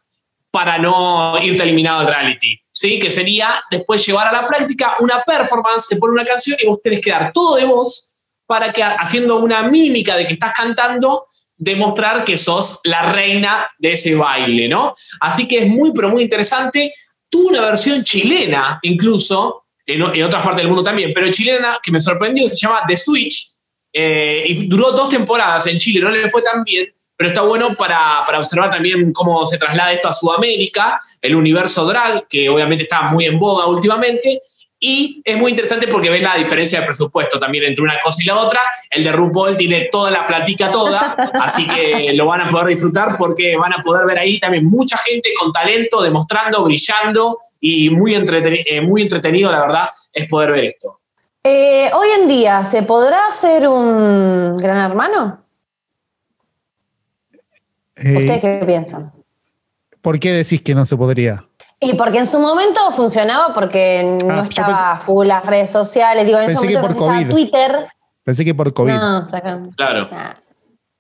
para 0.52 0.78
no 0.78 1.42
irte 1.42 1.64
eliminado 1.64 2.00
del 2.00 2.10
reality, 2.10 2.60
¿sí? 2.70 3.00
Que 3.00 3.10
sería 3.10 3.64
después 3.72 4.06
llevar 4.06 4.28
a 4.28 4.34
la 4.34 4.46
práctica 4.46 4.98
una 5.00 5.24
performance, 5.24 5.88
te 5.88 5.96
pone 5.96 6.14
una 6.14 6.26
canción 6.26 6.58
y 6.62 6.68
vos 6.68 6.82
tenés 6.82 7.00
que 7.00 7.12
dar 7.12 7.32
todo 7.32 7.56
de 7.56 7.66
vos 7.66 8.11
para 8.52 8.74
que 8.74 8.84
haciendo 8.84 9.38
una 9.38 9.64
mímica 9.64 10.18
de 10.18 10.26
que 10.26 10.34
estás 10.34 10.52
cantando, 10.54 11.26
demostrar 11.56 12.22
que 12.26 12.38
sos 12.38 12.82
la 12.84 13.10
reina 13.10 13.66
de 13.80 13.94
ese 13.94 14.14
baile, 14.14 14.68
¿no? 14.68 14.94
Así 15.22 15.48
que 15.48 15.60
es 15.60 15.68
muy, 15.70 15.94
pero 15.94 16.10
muy 16.10 16.24
interesante. 16.24 16.94
Tuvo 17.30 17.48
una 17.48 17.62
versión 17.62 18.04
chilena, 18.04 18.78
incluso, 18.82 19.68
en, 19.86 20.02
otras 20.02 20.44
partes 20.44 20.64
del 20.64 20.68
mundo 20.68 20.84
también, 20.84 21.14
pero 21.16 21.32
chilena 21.32 21.80
que 21.82 21.94
me 21.94 22.02
sorprendió, 22.02 22.46
se 22.50 22.58
llama 22.58 22.82
The 22.86 22.98
Switch, 22.98 23.54
eh, 23.94 24.44
y 24.46 24.68
duró 24.68 24.92
dos 24.92 25.08
temporadas 25.08 25.66
en 25.68 25.78
Chile, 25.78 26.02
no 26.02 26.12
le 26.12 26.28
fue 26.28 26.42
tan 26.42 26.62
bien, 26.66 26.94
pero 27.16 27.30
está 27.30 27.44
bueno 27.44 27.74
para, 27.78 28.26
observar 28.38 28.70
también 28.70 29.14
cómo 29.14 29.46
se 29.46 29.58
traslada 29.58 29.94
esto 29.94 30.10
a 30.10 30.14
Sudamérica, 30.14 31.00
el 31.22 31.36
universo 31.36 31.86
drag, 31.86 32.28
que 32.28 32.50
obviamente 32.50 32.84
está 32.84 33.04
muy 33.04 33.28
en 33.28 33.40
boga 33.40 33.66
últimamente, 33.68 34.42
y 34.84 35.22
es 35.24 35.38
muy 35.38 35.52
interesante 35.52 35.88
porque 35.88 36.10
ves 36.10 36.24
la 36.24 36.36
diferencia 36.36 36.80
de 36.80 36.88
presupuesto 36.88 37.40
también 37.40 37.66
entre 37.66 37.84
una 37.84 38.00
cosa 38.04 38.18
y 38.24 38.26
la 38.26 38.38
otra. 38.38 38.62
El 38.90 39.04
de 39.04 39.12
RuPaul 39.12 39.56
tiene 39.56 39.90
toda 39.92 40.10
la 40.10 40.26
platica 40.26 40.72
toda, 40.72 41.16
así 41.40 41.68
que 41.68 42.12
lo 42.14 42.26
van 42.26 42.42
a 42.42 42.50
poder 42.50 42.66
disfrutar 42.66 43.16
porque 43.16 43.56
van 43.56 43.74
a 43.74 43.84
poder 43.84 44.08
ver 44.08 44.18
ahí 44.18 44.40
también 44.40 44.66
mucha 44.66 44.98
gente 44.98 45.30
con 45.40 45.52
talento, 45.52 46.02
demostrando, 46.02 46.64
brillando 46.64 47.38
y 47.60 47.92
muy, 47.92 48.16
eh, 48.16 48.82
muy 48.82 49.04
entretenido, 49.04 49.52
la 49.52 49.62
verdad, 49.62 49.90
es 50.12 50.28
poder 50.28 50.52
ver 50.52 50.66
esto. 50.66 51.00
Eh, 51.44 51.92
hoy 51.94 52.08
en 52.20 52.28
día, 52.28 52.66
¿se 52.66 52.82
podrá 52.82 53.28
hacer 53.28 53.68
un 53.68 54.58
gran 54.58 54.78
hermano? 54.78 55.46
Eh, 57.98 58.18
¿Ustedes 58.18 58.40
qué 58.40 58.66
piensan? 58.66 59.12
¿Por 60.02 60.20
qué 60.20 60.32
decís 60.32 60.60
que 60.64 60.74
no 60.74 60.88
se 60.88 60.98
podría? 60.98 61.46
Y 61.84 61.96
porque 61.96 62.20
en 62.20 62.28
su 62.28 62.38
momento 62.40 62.80
funcionaba 62.92 63.54
porque 63.56 64.18
no 64.24 64.34
Ah, 64.34 64.44
yo 64.44 64.50
estaba 64.50 65.02
full 65.04 65.26
las 65.28 65.44
redes 65.44 65.72
sociales. 65.72 66.26
Digo, 66.28 66.38
en 66.38 66.44
ese 66.52 66.54
pensé 66.54 66.68
que 66.68 66.74
momento 66.78 66.96
por 67.00 67.08
recién 67.08 67.26
estaba 67.26 67.34
COVID. 67.34 67.52
Twitter. 67.72 67.88
Pensé 68.24 68.46
que 68.46 68.54
por 68.56 68.74
COVID. 68.74 68.94
No, 68.94 69.28
Claro. 69.76 70.08
nah. 70.12 70.34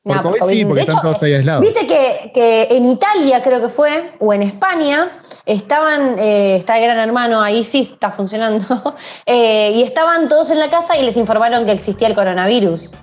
Por 0.03 0.15
No, 0.15 0.23
COVID 0.23 0.34
sí, 0.34 0.39
COVID. 0.39 0.63
porque 0.67 0.73
De 0.73 0.82
están 0.82 0.95
hecho, 0.95 1.01
todos 1.03 1.21
ahí 1.23 1.34
aislados. 1.36 1.61
Viste 1.61 1.86
que, 1.86 2.32
que 2.34 2.67
en 2.71 2.86
Italia, 2.91 3.43
creo 3.43 3.61
que 3.61 3.69
fue, 3.69 4.13
o 4.19 4.34
en 4.34 4.41
España, 4.41 5.19
estaban, 5.45 6.15
eh, 6.17 6.55
está 6.55 6.79
el 6.79 6.86
gran 6.86 6.97
hermano, 6.97 7.39
ahí 7.43 7.63
sí 7.63 7.82
está 7.82 8.09
funcionando, 8.09 8.65
eh, 9.27 9.73
y 9.75 9.84
estaban 9.84 10.27
todos 10.27 10.49
en 10.49 10.57
la 10.57 10.71
casa 10.71 10.97
y 10.97 11.03
les 11.03 11.15
informaron 11.17 11.65
que 11.65 11.73
existía 11.73 12.07
el 12.07 12.15
coronavirus. 12.15 12.95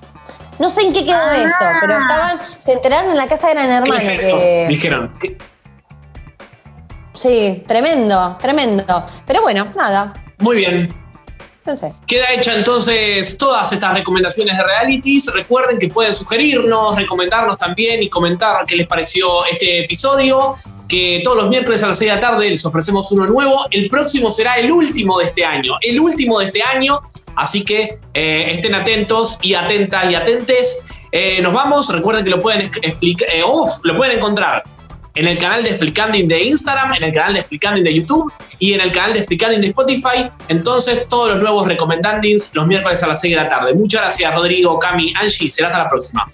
No 0.58 0.68
sé 0.70 0.80
en 0.80 0.92
qué 0.92 1.04
quedó 1.04 1.14
Ah. 1.16 1.36
eso, 1.36 1.64
pero 1.80 1.96
estaban, 2.00 2.40
se 2.64 2.72
enteraron 2.72 3.12
en 3.12 3.16
la 3.16 3.28
casa 3.28 3.46
de 3.46 3.54
gran 3.54 3.68
¿Qué 3.68 3.74
hermano. 3.76 3.94
es 3.94 4.08
eso? 4.08 4.36
que- 4.36 4.66
Dijeron. 4.68 5.14
¿qué? 5.20 5.38
Sí, 7.18 7.62
tremendo, 7.66 8.36
tremendo. 8.40 9.04
Pero 9.26 9.42
bueno, 9.42 9.72
nada, 9.76 10.14
Muy 10.38 10.56
bien. 10.56 10.94
pensé. 11.64 11.92
Queda 12.06 12.32
hecha 12.32 12.54
entonces 12.54 13.36
todas 13.36 13.72
estas 13.72 13.92
recomendaciones 13.92 14.56
de 14.56 14.62
realities. 14.64 15.32
Recuerden 15.34 15.78
que 15.78 15.88
pueden 15.88 16.14
sugerirnos, 16.14 16.96
recomendarnos 16.96 17.58
también 17.58 18.02
y 18.02 18.08
comentar 18.08 18.64
qué 18.66 18.76
les 18.76 18.86
pareció 18.86 19.44
este 19.46 19.80
episodio. 19.84 20.54
Que 20.88 21.20
todos 21.22 21.36
los 21.36 21.48
miércoles 21.50 21.82
a 21.82 21.88
las 21.88 21.98
6 21.98 22.10
de 22.10 22.14
la 22.14 22.20
tarde 22.20 22.48
les 22.48 22.64
ofrecemos 22.64 23.12
uno 23.12 23.26
nuevo. 23.26 23.66
El 23.70 23.88
próximo 23.90 24.30
será 24.30 24.54
el 24.54 24.72
último 24.72 25.18
de 25.18 25.26
este 25.26 25.44
año. 25.44 25.76
El 25.82 26.00
último 26.00 26.38
de 26.38 26.46
este 26.46 26.62
año. 26.62 27.00
Así 27.36 27.62
que 27.62 27.98
eh, 28.14 28.52
estén 28.52 28.74
atentos 28.74 29.38
y 29.42 29.52
atentas 29.52 30.10
y 30.10 30.14
atentes. 30.14 30.86
Eh, 31.12 31.42
nos 31.42 31.52
vamos. 31.52 31.92
Recuerden 31.92 32.24
que 32.24 32.30
lo 32.30 32.40
pueden 32.40 32.70
explicar. 32.82 33.28
lo 33.84 33.96
pueden 33.98 34.16
encontrar 34.16 34.62
en 35.14 35.26
el 35.26 35.36
canal 35.36 35.62
de 35.62 35.70
Explicanding 35.70 36.28
de 36.28 36.44
Instagram, 36.44 36.94
en 36.94 37.04
el 37.04 37.12
canal 37.12 37.34
de 37.34 37.40
Explicanding 37.40 37.84
de 37.84 37.94
YouTube 37.94 38.32
y 38.58 38.74
en 38.74 38.80
el 38.80 38.92
canal 38.92 39.12
de 39.12 39.18
Explicanding 39.20 39.60
de 39.60 39.66
Spotify. 39.68 40.30
Entonces, 40.48 41.06
todos 41.08 41.34
los 41.34 41.42
nuevos 41.42 41.66
recomendandings 41.66 42.54
los 42.54 42.66
miércoles 42.66 43.02
a 43.02 43.08
las 43.08 43.20
6 43.20 43.32
de 43.34 43.42
la 43.42 43.48
tarde. 43.48 43.74
Muchas 43.74 44.02
gracias, 44.02 44.34
Rodrigo, 44.34 44.78
Cami, 44.78 45.12
Angie. 45.20 45.48
Será 45.48 45.68
hasta 45.68 45.82
la 45.82 45.88
próxima. 45.88 46.30